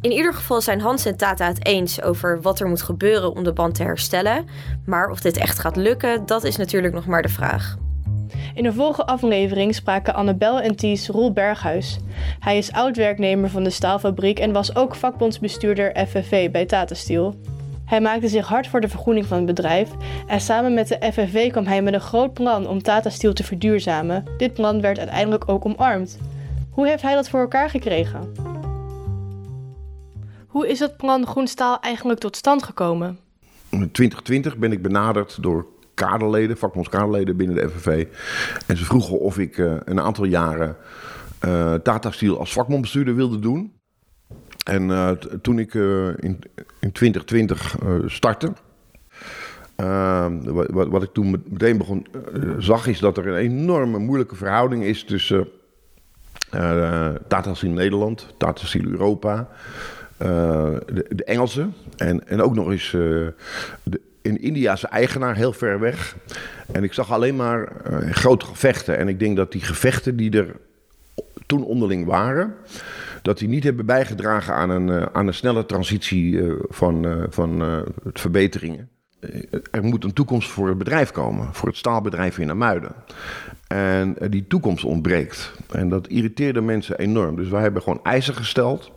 In 0.00 0.10
ieder 0.10 0.34
geval 0.34 0.60
zijn 0.60 0.80
Hans 0.80 1.04
en 1.04 1.16
Tata 1.16 1.46
het 1.46 1.66
eens 1.66 2.02
over 2.02 2.40
wat 2.40 2.60
er 2.60 2.68
moet 2.68 2.82
gebeuren 2.82 3.32
om 3.32 3.44
de 3.44 3.52
band 3.52 3.74
te 3.74 3.82
herstellen. 3.82 4.44
Maar 4.86 5.10
of 5.10 5.20
dit 5.20 5.36
echt 5.36 5.58
gaat 5.58 5.76
lukken, 5.76 6.26
dat 6.26 6.44
is 6.44 6.56
natuurlijk 6.56 6.94
nog 6.94 7.06
maar 7.06 7.22
de 7.22 7.28
vraag. 7.28 7.76
In 8.54 8.62
de 8.62 8.72
volgende 8.72 9.12
aflevering 9.12 9.74
spraken 9.74 10.14
Annabel 10.14 10.60
en 10.60 10.76
Ties 10.76 11.08
Roel 11.08 11.32
Berghuis. 11.32 11.98
Hij 12.38 12.58
is 12.58 12.72
oud-werknemer 12.72 13.50
van 13.50 13.64
de 13.64 13.70
staalfabriek 13.70 14.38
en 14.38 14.52
was 14.52 14.76
ook 14.76 14.94
vakbondsbestuurder 14.94 16.06
FFV 16.06 16.50
bij 16.50 16.66
Tata 16.66 16.94
Steel. 16.94 17.36
Hij 17.90 18.00
maakte 18.00 18.28
zich 18.28 18.48
hard 18.48 18.68
voor 18.68 18.80
de 18.80 18.88
vergroening 18.88 19.26
van 19.26 19.36
het 19.36 19.46
bedrijf 19.46 19.90
en 20.26 20.40
samen 20.40 20.74
met 20.74 20.88
de 20.88 21.12
FNV 21.12 21.50
kwam 21.50 21.64
hij 21.64 21.82
met 21.82 21.94
een 21.94 22.00
groot 22.00 22.34
plan 22.34 22.66
om 22.66 22.82
Tata 22.82 23.10
Steel 23.10 23.32
te 23.32 23.44
verduurzamen. 23.44 24.24
Dit 24.36 24.54
plan 24.54 24.80
werd 24.80 24.98
uiteindelijk 24.98 25.48
ook 25.48 25.64
omarmd. 25.64 26.18
Hoe 26.70 26.86
heeft 26.86 27.02
hij 27.02 27.14
dat 27.14 27.28
voor 27.28 27.40
elkaar 27.40 27.70
gekregen? 27.70 28.32
Hoe 30.46 30.68
is 30.68 30.78
het 30.78 30.96
plan 30.96 31.26
Groen 31.26 31.46
Staal 31.46 31.80
eigenlijk 31.80 32.20
tot 32.20 32.36
stand 32.36 32.62
gekomen? 32.62 33.18
In 33.68 33.90
2020 33.90 34.56
ben 34.56 34.72
ik 34.72 34.82
benaderd 34.82 35.42
door 35.42 35.66
kaderleden, 35.94 36.56
vakbondskaderleden 36.56 37.36
binnen 37.36 37.56
de 37.56 37.70
FNV. 37.70 38.06
En 38.66 38.76
ze 38.76 38.84
vroegen 38.84 39.20
of 39.20 39.38
ik 39.38 39.56
uh, 39.56 39.72
een 39.84 40.00
aantal 40.00 40.24
jaren 40.24 40.76
uh, 41.44 41.74
Tata 41.74 42.10
Steel 42.10 42.38
als 42.38 42.52
vakbondbestuurder 42.52 43.14
wilde 43.14 43.38
doen. 43.38 43.79
En 44.64 44.88
uh, 44.88 45.10
toen 45.42 45.58
ik 45.58 45.74
uh, 45.74 46.08
in, 46.16 46.38
in 46.80 46.92
2020 46.92 47.76
uh, 47.82 47.94
startte, 48.06 48.52
wat, 50.44 50.66
wat, 50.70 50.88
wat, 50.88 51.02
ik 51.02 51.12
toen 51.12 51.30
meteen 51.48 51.78
begon, 51.78 52.06
zag, 52.58 52.86
is 52.86 52.98
dat 52.98 53.18
er 53.18 53.26
een 53.26 53.36
enorme 53.36 53.98
moeilijke 53.98 54.36
verhouding 54.36 54.84
is 54.84 55.04
tussen 55.04 55.48
Tata 57.28 57.54
Steel 57.54 57.70
Nederland, 57.70 58.26
Tata 58.36 58.66
Steel 58.66 58.84
Europa, 58.84 59.48
de, 60.18 61.06
de 61.08 61.24
Engelsen 61.24 61.74
en, 61.96 62.28
en 62.28 62.42
ook 62.42 62.54
nog 62.54 62.70
eens 62.70 62.90
de, 62.90 63.34
een 64.22 64.40
Indiase 64.40 64.86
eigenaar 64.86 65.36
heel 65.36 65.52
ver 65.52 65.80
weg. 65.80 66.16
En 66.72 66.84
ik 66.84 66.92
zag 66.92 67.12
alleen 67.12 67.36
maar 67.36 67.72
grote 68.10 68.46
gevechten. 68.46 68.98
En 68.98 69.08
ik 69.08 69.18
denk 69.18 69.36
dat 69.36 69.52
die 69.52 69.62
gevechten 69.62 70.16
die 70.16 70.38
er 70.38 70.56
toen 71.46 71.64
onderling 71.64 72.06
waren 72.06 72.54
dat 73.22 73.38
die 73.38 73.48
niet 73.48 73.64
hebben 73.64 73.86
bijgedragen 73.86 74.54
aan 74.54 74.70
een, 74.70 74.88
uh, 74.88 75.06
aan 75.12 75.26
een 75.26 75.34
snelle 75.34 75.66
transitie 75.66 76.32
uh, 76.32 76.54
van, 76.68 77.06
uh, 77.06 77.24
van 77.28 77.84
verbeteringen. 78.12 78.88
er 79.70 79.82
moet 79.84 80.04
een 80.04 80.12
toekomst 80.12 80.50
voor 80.50 80.68
het 80.68 80.78
bedrijf 80.78 81.10
komen, 81.10 81.48
voor 81.54 81.68
het 81.68 81.76
staalbedrijf 81.76 82.38
in 82.38 82.50
Amuiden. 82.50 82.92
En 83.66 84.16
die 84.28 84.46
toekomst 84.46 84.84
ontbreekt. 84.84 85.52
En 85.70 85.88
dat 85.88 86.08
irriteerde 86.08 86.60
mensen 86.60 86.98
enorm. 86.98 87.36
Dus 87.36 87.48
wij 87.48 87.62
hebben 87.62 87.82
gewoon 87.82 88.00
eisen 88.02 88.34
gesteld. 88.34 88.90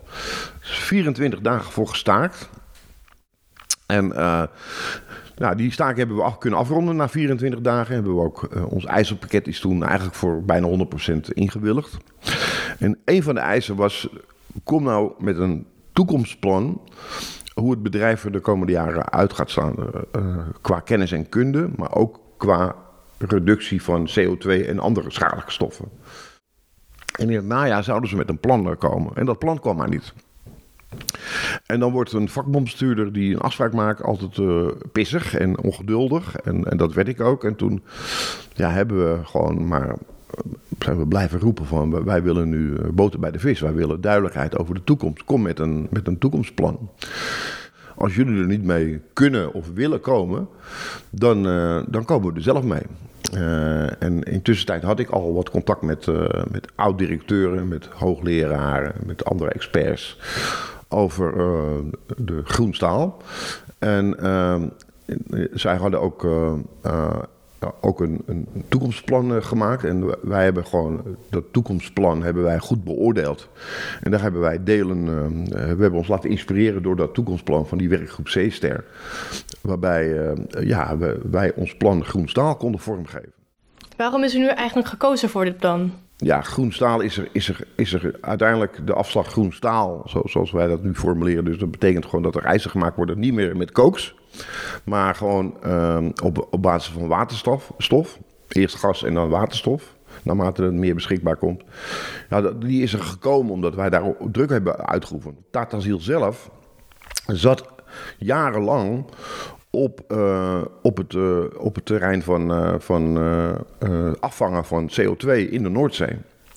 24 0.60 1.40
dagen 1.40 1.72
voor 1.72 1.88
gestaakt. 1.88 2.50
En 3.86 4.08
nou, 5.36 5.56
die 5.56 5.72
staak 5.72 5.96
hebben 5.96 6.16
we 6.16 6.38
kunnen 6.38 6.58
afronden 6.58 6.96
na 6.96 7.08
24 7.08 7.60
dagen. 7.60 7.94
Hebben 7.94 8.14
we 8.14 8.20
ook, 8.20 8.48
ons 8.68 8.84
eisenpakket 8.84 9.46
is 9.46 9.60
toen 9.60 9.82
eigenlijk 9.84 10.14
voor 10.16 10.44
bijna 10.44 10.68
100% 10.68 11.20
ingewilligd. 11.28 11.96
En 12.78 12.98
een 13.04 13.22
van 13.22 13.34
de 13.34 13.40
eisen 13.40 13.76
was, 13.76 14.08
kom 14.64 14.82
nou 14.82 15.12
met 15.18 15.38
een 15.38 15.66
toekomstplan 15.92 16.80
hoe 17.54 17.70
het 17.70 17.82
bedrijf 17.82 18.24
er 18.24 18.32
de 18.32 18.40
komende 18.40 18.72
jaren 18.72 19.10
uit 19.10 19.32
gaat 19.32 19.50
staan. 19.50 19.74
Uh, 20.16 20.38
qua 20.60 20.80
kennis 20.80 21.12
en 21.12 21.28
kunde, 21.28 21.68
maar 21.76 21.94
ook 21.94 22.20
qua 22.36 22.74
reductie 23.18 23.82
van 23.82 24.08
CO2 24.08 24.48
en 24.48 24.78
andere 24.78 25.10
schadelijke 25.10 25.52
stoffen. 25.52 25.88
En 27.18 27.30
in 27.30 27.36
het 27.36 27.44
najaar 27.44 27.84
zouden 27.84 28.08
ze 28.08 28.16
met 28.16 28.28
een 28.28 28.38
plan 28.38 28.78
komen. 28.78 29.16
En 29.16 29.26
dat 29.26 29.38
plan 29.38 29.60
kwam 29.60 29.76
maar 29.76 29.88
niet. 29.88 30.12
En 31.66 31.80
dan 31.80 31.92
wordt 31.92 32.12
een 32.12 32.28
vakbondbestuurder 32.28 33.12
die 33.12 33.34
een 33.34 33.40
afspraak 33.40 33.72
maakt 33.72 34.02
altijd 34.02 34.36
uh, 34.36 34.66
pissig 34.92 35.34
en 35.34 35.58
ongeduldig. 35.58 36.36
En, 36.36 36.64
en 36.64 36.76
dat 36.76 36.92
werd 36.92 37.08
ik 37.08 37.20
ook. 37.20 37.44
En 37.44 37.56
toen 37.56 37.82
ja, 38.54 38.70
hebben 38.70 38.96
we 38.96 39.24
gewoon 39.24 39.66
maar 39.66 39.96
zijn 40.78 40.98
we 40.98 41.06
blijven 41.06 41.40
roepen 41.40 41.66
van 41.66 42.04
wij 42.04 42.22
willen 42.22 42.48
nu 42.48 42.76
eh, 42.76 42.88
boter 42.92 43.20
bij 43.20 43.30
de 43.30 43.38
vis. 43.38 43.60
Wij 43.60 43.74
willen 43.74 44.00
duidelijkheid 44.00 44.58
over 44.58 44.74
de 44.74 44.84
toekomst. 44.84 45.24
Kom 45.24 45.42
met 45.42 45.58
een, 45.58 45.86
met 45.90 46.06
een 46.06 46.18
toekomstplan. 46.18 46.90
Als 47.96 48.14
jullie 48.14 48.40
er 48.40 48.46
niet 48.46 48.64
mee 48.64 49.00
kunnen 49.12 49.52
of 49.52 49.70
willen 49.74 50.00
komen, 50.00 50.48
dan, 51.10 51.46
uh, 51.46 51.82
dan 51.88 52.04
komen 52.04 52.28
we 52.28 52.34
er 52.34 52.42
zelf 52.42 52.64
mee. 52.64 52.82
Uh, 53.34 54.02
en 54.02 54.22
intussen 54.22 54.84
had 54.84 54.98
ik 54.98 55.10
al 55.10 55.34
wat 55.34 55.50
contact 55.50 55.82
met, 55.82 56.06
uh, 56.06 56.28
met 56.50 56.72
oud-directeuren, 56.74 57.68
met 57.68 57.86
hoogleraren, 57.86 58.92
met 59.06 59.24
andere 59.24 59.50
experts 59.50 60.18
over 60.88 61.34
de 62.16 62.40
groenstaal. 62.44 63.22
En 63.78 64.16
zij 65.52 65.76
hadden 65.76 66.00
ook 66.00 66.26
ook 67.80 68.00
een, 68.00 68.22
een 68.26 68.46
toekomstplan 68.68 69.32
uh, 69.32 69.42
gemaakt. 69.42 69.84
En 69.84 70.16
wij 70.22 70.44
hebben 70.44 70.66
gewoon 70.66 71.16
dat 71.30 71.44
toekomstplan 71.50 72.22
hebben 72.22 72.42
wij 72.42 72.58
goed 72.58 72.84
beoordeeld. 72.84 73.48
En 74.02 74.10
daar 74.10 74.22
hebben 74.22 74.40
wij 74.40 74.64
delen. 74.64 74.98
Uh, 75.06 75.48
we 75.48 75.58
hebben 75.58 75.92
ons 75.92 76.08
laten 76.08 76.30
inspireren 76.30 76.82
door 76.82 76.96
dat 76.96 77.14
toekomstplan 77.14 77.66
van 77.66 77.78
die 77.78 77.88
werkgroep 77.88 78.26
C-Ster. 78.26 78.84
Waarbij 79.60 80.34
ja, 80.60 80.96
wij 81.30 81.54
ons 81.54 81.76
plan 81.76 82.04
Groen 82.04 82.28
Staal 82.28 82.56
konden 82.56 82.80
vormgeven. 82.80 83.32
Waarom 83.96 84.24
is 84.24 84.34
u 84.34 84.38
nu 84.38 84.48
eigenlijk 84.48 84.88
gekozen 84.88 85.28
voor 85.28 85.44
dit 85.44 85.56
plan? 85.56 85.92
Ja, 86.16 86.40
groen 86.40 86.72
staal 86.72 87.00
is 87.00 87.16
er, 87.16 87.28
is 87.32 87.48
er, 87.48 87.66
is 87.76 87.92
er 87.92 88.18
uiteindelijk 88.20 88.86
de 88.86 88.92
afslag 88.92 89.26
groen 89.26 89.52
staal, 89.52 90.02
zoals 90.24 90.50
wij 90.50 90.66
dat 90.66 90.82
nu 90.82 90.94
formuleren. 90.94 91.44
Dus 91.44 91.58
dat 91.58 91.70
betekent 91.70 92.04
gewoon 92.04 92.22
dat 92.22 92.36
er 92.36 92.44
ijzer 92.44 92.70
gemaakt 92.70 92.96
worden, 92.96 93.18
niet 93.18 93.34
meer 93.34 93.56
met 93.56 93.72
kooks. 93.72 94.14
Maar 94.84 95.14
gewoon 95.14 95.56
uh, 95.66 95.98
op, 96.22 96.46
op 96.50 96.62
basis 96.62 96.92
van 96.92 97.08
waterstof. 97.08 97.72
Stof. 97.78 98.18
Eerst 98.48 98.76
gas 98.76 99.04
en 99.04 99.14
dan 99.14 99.28
waterstof. 99.28 99.94
Naarmate 100.22 100.62
het 100.62 100.72
meer 100.72 100.94
beschikbaar 100.94 101.36
komt. 101.36 101.62
Ja, 102.30 102.40
die 102.40 102.82
is 102.82 102.92
er 102.92 103.02
gekomen 103.02 103.52
omdat 103.52 103.74
wij 103.74 103.90
daar 103.90 104.14
druk 104.30 104.50
hebben 104.50 104.86
uitgeoefend. 104.86 105.36
Tata 105.50 105.78
Ziel 105.78 106.00
zelf 106.00 106.50
zat 107.26 107.72
jarenlang 108.18 109.04
op, 109.74 110.00
uh, 110.08 110.60
op, 110.82 110.96
het, 110.96 111.12
uh, 111.12 111.38
op 111.58 111.74
het 111.74 111.86
terrein 111.86 112.22
van, 112.22 112.50
uh, 112.50 112.74
van 112.78 113.18
afvangen 114.20 114.64
van 114.64 114.90
CO2 115.00 115.28
in 115.50 115.62
de 115.62 115.68
Noordzee. 115.68 116.16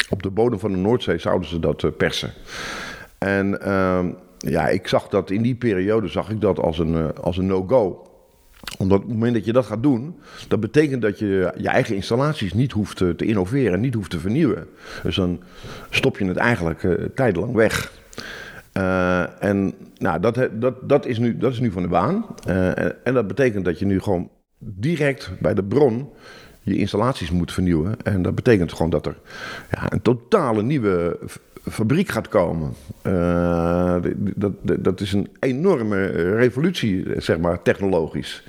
Op 0.10 0.24
de 0.24 0.30
bodem 0.30 0.60
van 0.60 0.72
de 0.72 0.78
Noordzee 0.78 1.18
zouden 1.18 1.48
ze 1.48 1.60
dat 1.60 1.98
persen. 1.98 2.34
En 3.18 3.62
ehm, 3.62 4.12
ja, 4.38 4.68
ik 4.68 4.88
zag 4.88 5.08
dat 5.08 5.30
in 5.30 5.42
die 5.42 5.56
periode 5.56 6.08
zag 6.08 6.30
ik 6.30 6.42
dat 6.42 6.60
als 6.60 6.80
een, 6.80 7.16
als 7.16 7.38
een 7.38 7.46
no-go. 7.46 8.02
Omdat 8.78 8.98
op 8.98 9.04
het 9.04 9.14
moment 9.14 9.34
dat 9.34 9.46
je 9.46 9.54
dat 9.54 9.66
gaat 9.66 9.84
doen, 9.84 10.16
dat 10.48 10.60
betekent 10.60 11.02
dat 11.02 11.20
je 11.20 11.54
je 11.58 11.68
eigen 11.68 11.96
installaties 11.96 12.54
niet 12.54 12.72
hoeft 12.72 12.98
te, 12.98 13.16
innoveren, 13.18 13.80
niet 13.80 13.94
hoeft 13.94 14.12
te 14.12 14.20
vernieuwen. 14.20 14.68
Dus 15.04 15.16
dan 15.16 15.40
stop 15.90 16.18
je 16.18 16.26
het 16.26 16.38
eigenlijk 16.38 16.88
tijdelang 17.16 17.54
weg. 17.54 17.92
Uh, 18.78 19.44
en 19.44 19.74
nou, 19.98 20.20
dat, 20.20 20.48
dat, 20.52 20.90
dat, 20.90 21.06
is 21.06 21.18
nu, 21.18 21.38
dat 21.38 21.52
is 21.52 21.60
nu 21.60 21.72
van 21.72 21.82
de 21.82 21.88
baan. 21.88 22.26
En, 22.46 23.06
en, 23.06 23.14
dat 23.14 23.28
betekent 23.28 23.66
dat 23.66 23.80
je 23.80 23.86
nu 23.86 24.00
gewoon 24.00 24.30
direct 24.60 25.32
bij 25.40 25.54
de 25.54 25.64
bron 25.64 26.10
je 26.62 26.78
installaties 26.78 27.32
moet 27.32 27.54
vernieuwen. 27.54 27.96
En 28.04 28.22
dat 28.22 28.36
betekent 28.36 28.72
gewoon 28.72 28.90
dat 28.90 29.06
er 29.06 29.18
ja, 29.72 29.92
een 29.92 30.02
totale 30.02 30.64
nieuwe 30.64 31.20
fabriek 31.70 32.10
gaat 32.10 32.28
komen. 32.28 32.74
Dat, 34.36 34.54
dat, 34.62 34.84
dat, 34.84 35.02
is 35.02 35.14
een 35.14 35.30
enorme 35.40 36.06
revolutie, 36.36 37.06
zeg 37.18 37.38
maar, 37.38 37.62
technologisch. 37.62 38.44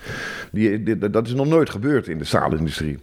Die, 0.53 0.99
dat 1.11 1.27
is 1.27 1.35
nog 1.35 1.47
nooit 1.47 1.71
gebeurd 1.71 2.09
in 2.09 2.19
de 2.19 2.25
staalindustrie. 2.25 2.99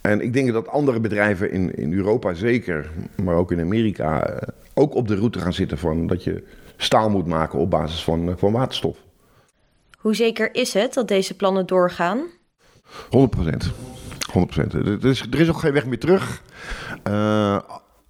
En 0.00 0.20
ik 0.20 0.32
denk 0.32 0.52
dat 0.52 0.68
andere 0.68 1.00
bedrijven 1.00 1.50
in, 1.50 1.74
in 1.74 1.92
Europa 1.92 2.34
zeker, 2.34 2.90
maar 3.22 3.34
ook 3.34 3.52
in 3.52 3.60
Amerika, 3.60 4.38
ook 4.74 4.94
op 4.94 5.08
de 5.08 5.14
route 5.14 5.38
gaan 5.38 5.52
zitten 5.52 5.78
van 5.78 6.06
dat 6.06 6.24
je 6.24 6.44
staal 6.76 7.10
moet 7.10 7.26
maken 7.26 7.58
op 7.58 7.70
basis 7.70 8.04
van, 8.04 8.28
eh, 8.28 8.36
van 8.36 8.52
waterstof. 8.52 8.96
Hoe 9.98 10.14
zeker 10.14 10.54
is 10.54 10.74
het 10.74 10.94
dat 10.94 11.08
deze 11.08 11.36
plannen 11.36 11.66
doorgaan? 11.66 12.20
100 13.10 13.30
procent. 13.30 13.70
100 14.32 14.74
Er, 14.74 15.04
is, 15.04 15.20
er 15.20 15.40
is 15.40 15.48
ook 15.48 15.58
geen 15.58 15.72
weg 15.72 15.86
meer 15.86 15.98
terug. 15.98 16.42
Uh, 17.08 17.58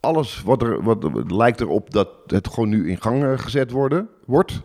alles 0.00 0.42
wat 0.42 0.62
er, 0.62 0.82
wat, 0.82 1.30
lijkt 1.32 1.60
erop 1.60 1.90
dat 1.90 2.08
het 2.26 2.48
gewoon 2.48 2.68
nu 2.68 2.90
in 2.90 3.00
gang 3.00 3.24
eh, 3.24 3.38
gezet 3.38 3.70
worden, 3.70 4.08
wordt. 4.24 4.60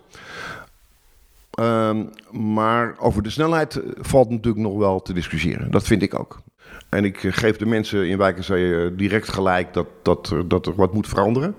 Uh, 1.60 2.00
maar 2.32 2.96
over 3.00 3.24
de 3.24 3.30
snelheid 3.30 3.82
valt 3.98 4.30
natuurlijk 4.30 4.66
nog 4.66 4.78
wel 4.78 5.02
te 5.02 5.14
discussiëren. 5.14 5.72
Dat 5.72 5.84
vind 5.84 6.02
ik 6.02 6.20
ook. 6.20 6.42
En 6.90 7.06
ik 7.06 7.18
geef 7.18 7.58
de 7.58 7.66
mensen 7.66 8.08
in 8.08 8.18
Wijkenzee 8.18 8.96
direct 8.96 9.30
gelijk 9.30 9.74
dat, 9.74 9.88
dat, 10.02 10.36
dat 10.46 10.66
er 10.66 10.76
wat 10.76 10.94
moet 10.94 11.08
veranderen. 11.08 11.56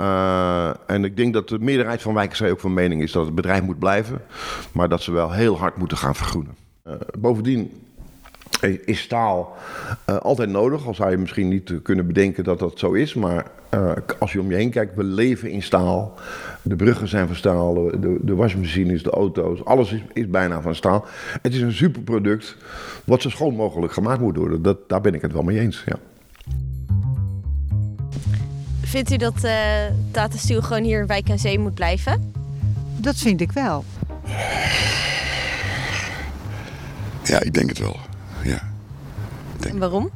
Uh, 0.00 0.70
en 0.86 1.04
ik 1.04 1.16
denk 1.16 1.32
dat 1.32 1.48
de 1.48 1.58
meerderheid 1.58 2.02
van 2.02 2.14
Wijkenzee 2.14 2.50
ook 2.50 2.60
van 2.60 2.74
mening 2.74 3.02
is 3.02 3.12
dat 3.12 3.24
het 3.24 3.34
bedrijf 3.34 3.62
moet 3.62 3.78
blijven. 3.78 4.22
Maar 4.72 4.88
dat 4.88 5.02
ze 5.02 5.12
wel 5.12 5.32
heel 5.32 5.58
hard 5.58 5.76
moeten 5.76 5.96
gaan 5.96 6.14
vergroenen. 6.14 6.56
Bovendien 7.18 7.70
is 8.84 9.00
staal 9.00 9.56
uh, 10.10 10.16
altijd 10.16 10.48
nodig. 10.48 10.86
Al 10.86 10.94
zou 10.94 11.10
je 11.10 11.16
misschien 11.16 11.48
niet 11.48 11.72
kunnen 11.82 12.06
bedenken 12.06 12.44
dat 12.44 12.58
dat 12.58 12.78
zo 12.78 12.92
is. 12.92 13.14
Maar 13.14 13.46
uh, 13.74 13.92
als 14.18 14.32
je 14.32 14.40
om 14.40 14.50
je 14.50 14.56
heen 14.56 14.70
kijkt, 14.70 14.94
we 14.94 15.04
leven 15.04 15.50
in 15.50 15.62
staal. 15.62 16.14
De 16.62 16.76
bruggen 16.76 17.08
zijn 17.08 17.26
van 17.26 17.36
staal, 17.36 17.74
de, 17.74 18.18
de 18.20 18.34
wasmachines, 18.34 19.02
de 19.02 19.10
auto's, 19.10 19.64
alles 19.64 19.92
is, 19.92 20.02
is, 20.12 20.28
bijna 20.28 20.60
van 20.60 20.74
staal. 20.74 21.04
Het 21.42 21.54
is 21.54 21.60
een 21.60 21.72
superproduct 21.72 22.56
wat 23.04 23.22
zo 23.22 23.30
schoon 23.30 23.54
mogelijk 23.54 23.92
gemaakt 23.92 24.20
moet 24.20 24.36
worden. 24.36 24.62
Dat, 24.62 24.88
daar 24.88 25.00
ben 25.00 25.14
ik 25.14 25.22
het 25.22 25.32
wel 25.32 25.42
mee 25.42 25.58
eens, 25.58 25.84
ja. 25.86 25.96
Vindt 28.80 29.10
u 29.10 29.16
dat 29.16 29.44
uh, 29.44 29.52
Tata 30.10 30.36
Steel 30.36 30.62
gewoon 30.62 30.82
hier 30.82 31.00
in 31.00 31.06
Wijk 31.06 31.30
aan 31.30 31.38
Zee 31.38 31.58
moet 31.58 31.74
blijven? 31.74 32.32
Dat 32.96 33.16
vind 33.16 33.40
ik 33.40 33.52
wel. 33.52 33.84
Ja, 37.24 37.40
ik 37.40 37.54
denk 37.54 37.68
het 37.68 37.78
wel. 37.78 37.96
En 39.66 39.78
waarom? 39.78 40.10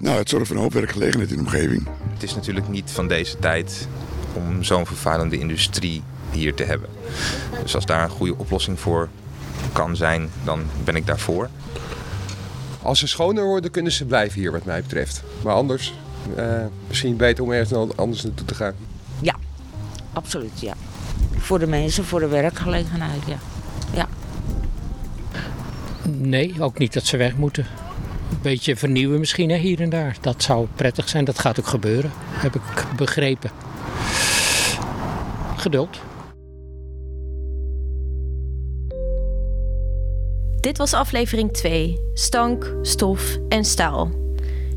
Nou, 0.00 0.18
het 0.18 0.28
zorgt 0.28 0.46
voor 0.46 0.56
een 0.56 0.62
hoop 0.62 0.72
werkgelegenheid 0.72 1.30
in 1.30 1.36
de 1.36 1.42
omgeving. 1.42 1.88
Het 2.12 2.22
is 2.22 2.34
natuurlijk 2.34 2.68
niet 2.68 2.90
van 2.90 3.08
deze 3.08 3.38
tijd 3.38 3.88
om 4.32 4.62
zo'n 4.62 4.86
vervuilende 4.86 5.38
industrie 5.38 6.02
hier 6.30 6.54
te 6.54 6.64
hebben. 6.64 6.88
Dus 7.62 7.74
als 7.74 7.86
daar 7.86 8.02
een 8.02 8.10
goede 8.10 8.36
oplossing 8.36 8.80
voor 8.80 9.08
kan 9.72 9.96
zijn, 9.96 10.30
dan 10.44 10.64
ben 10.84 10.96
ik 10.96 11.06
daarvoor. 11.06 11.48
Als 12.82 12.98
ze 12.98 13.06
schoner 13.06 13.44
worden, 13.44 13.70
kunnen 13.70 13.92
ze 13.92 14.04
blijven 14.04 14.40
hier, 14.40 14.52
wat 14.52 14.64
mij 14.64 14.82
betreft. 14.82 15.22
Maar 15.42 15.54
anders, 15.54 15.94
uh, 16.36 16.64
misschien 16.88 17.16
beter 17.16 17.44
om 17.44 17.52
ergens 17.52 17.96
anders 17.96 18.22
naartoe 18.22 18.46
te 18.46 18.54
gaan. 18.54 18.74
Ja, 19.20 19.34
absoluut, 20.12 20.60
ja. 20.60 20.74
Voor 21.36 21.58
de 21.58 21.66
mensen, 21.66 22.04
voor 22.04 22.20
de 22.20 22.28
werkgelegenheid, 22.28 23.22
ja. 23.26 23.38
ja. 23.92 24.08
Nee, 26.08 26.54
ook 26.58 26.78
niet 26.78 26.92
dat 26.92 27.04
ze 27.04 27.16
weg 27.16 27.36
moeten. 27.36 27.66
Een 28.30 28.38
beetje 28.42 28.76
vernieuwen 28.76 29.18
misschien 29.18 29.50
hè, 29.50 29.56
hier 29.56 29.80
en 29.80 29.90
daar. 29.90 30.16
Dat 30.20 30.42
zou 30.42 30.66
prettig 30.74 31.08
zijn. 31.08 31.24
Dat 31.24 31.38
gaat 31.38 31.60
ook 31.60 31.66
gebeuren, 31.66 32.10
heb 32.16 32.54
ik 32.54 32.62
begrepen. 32.96 33.50
Geduld. 35.56 36.00
Dit 40.60 40.78
was 40.78 40.92
aflevering 40.92 41.52
2: 41.52 41.98
Stank, 42.14 42.74
stof 42.82 43.36
en 43.48 43.64
staal. 43.64 44.10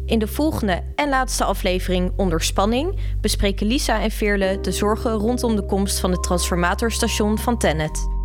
In 0.06 0.20
de 0.20 0.28
volgende 0.28 0.84
en 0.96 1.10
laatste 1.10 1.44
aflevering 1.44 2.12
Onder 2.16 2.42
Spanning 2.42 2.96
bespreken 3.22 3.68
Lisa 3.68 4.02
en 4.02 4.12
Veerle 4.12 4.60
de 4.62 4.72
zorgen 4.72 5.12
rondom 5.12 5.56
de 5.56 5.66
komst 5.66 6.00
van 6.00 6.12
het 6.12 6.24
transformatorstation 6.24 7.38
van 7.38 7.58
Tennet. 7.58 8.19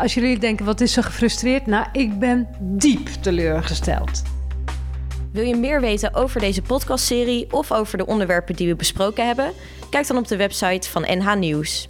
Als 0.00 0.14
jullie 0.14 0.38
denken, 0.38 0.64
wat 0.64 0.80
is 0.80 0.92
ze 0.92 1.02
gefrustreerd? 1.02 1.66
Nou, 1.66 1.86
ik 1.92 2.18
ben 2.18 2.48
diep 2.60 3.08
teleurgesteld. 3.08 4.22
Wil 5.32 5.44
je 5.44 5.56
meer 5.56 5.80
weten 5.80 6.14
over 6.14 6.40
deze 6.40 6.62
podcastserie 6.62 7.52
of 7.52 7.72
over 7.72 7.98
de 7.98 8.06
onderwerpen 8.06 8.56
die 8.56 8.68
we 8.68 8.74
besproken 8.74 9.26
hebben? 9.26 9.52
Kijk 9.90 10.06
dan 10.06 10.16
op 10.16 10.28
de 10.28 10.36
website 10.36 10.90
van 10.90 11.02
NH 11.02 11.34
Nieuws. 11.34 11.88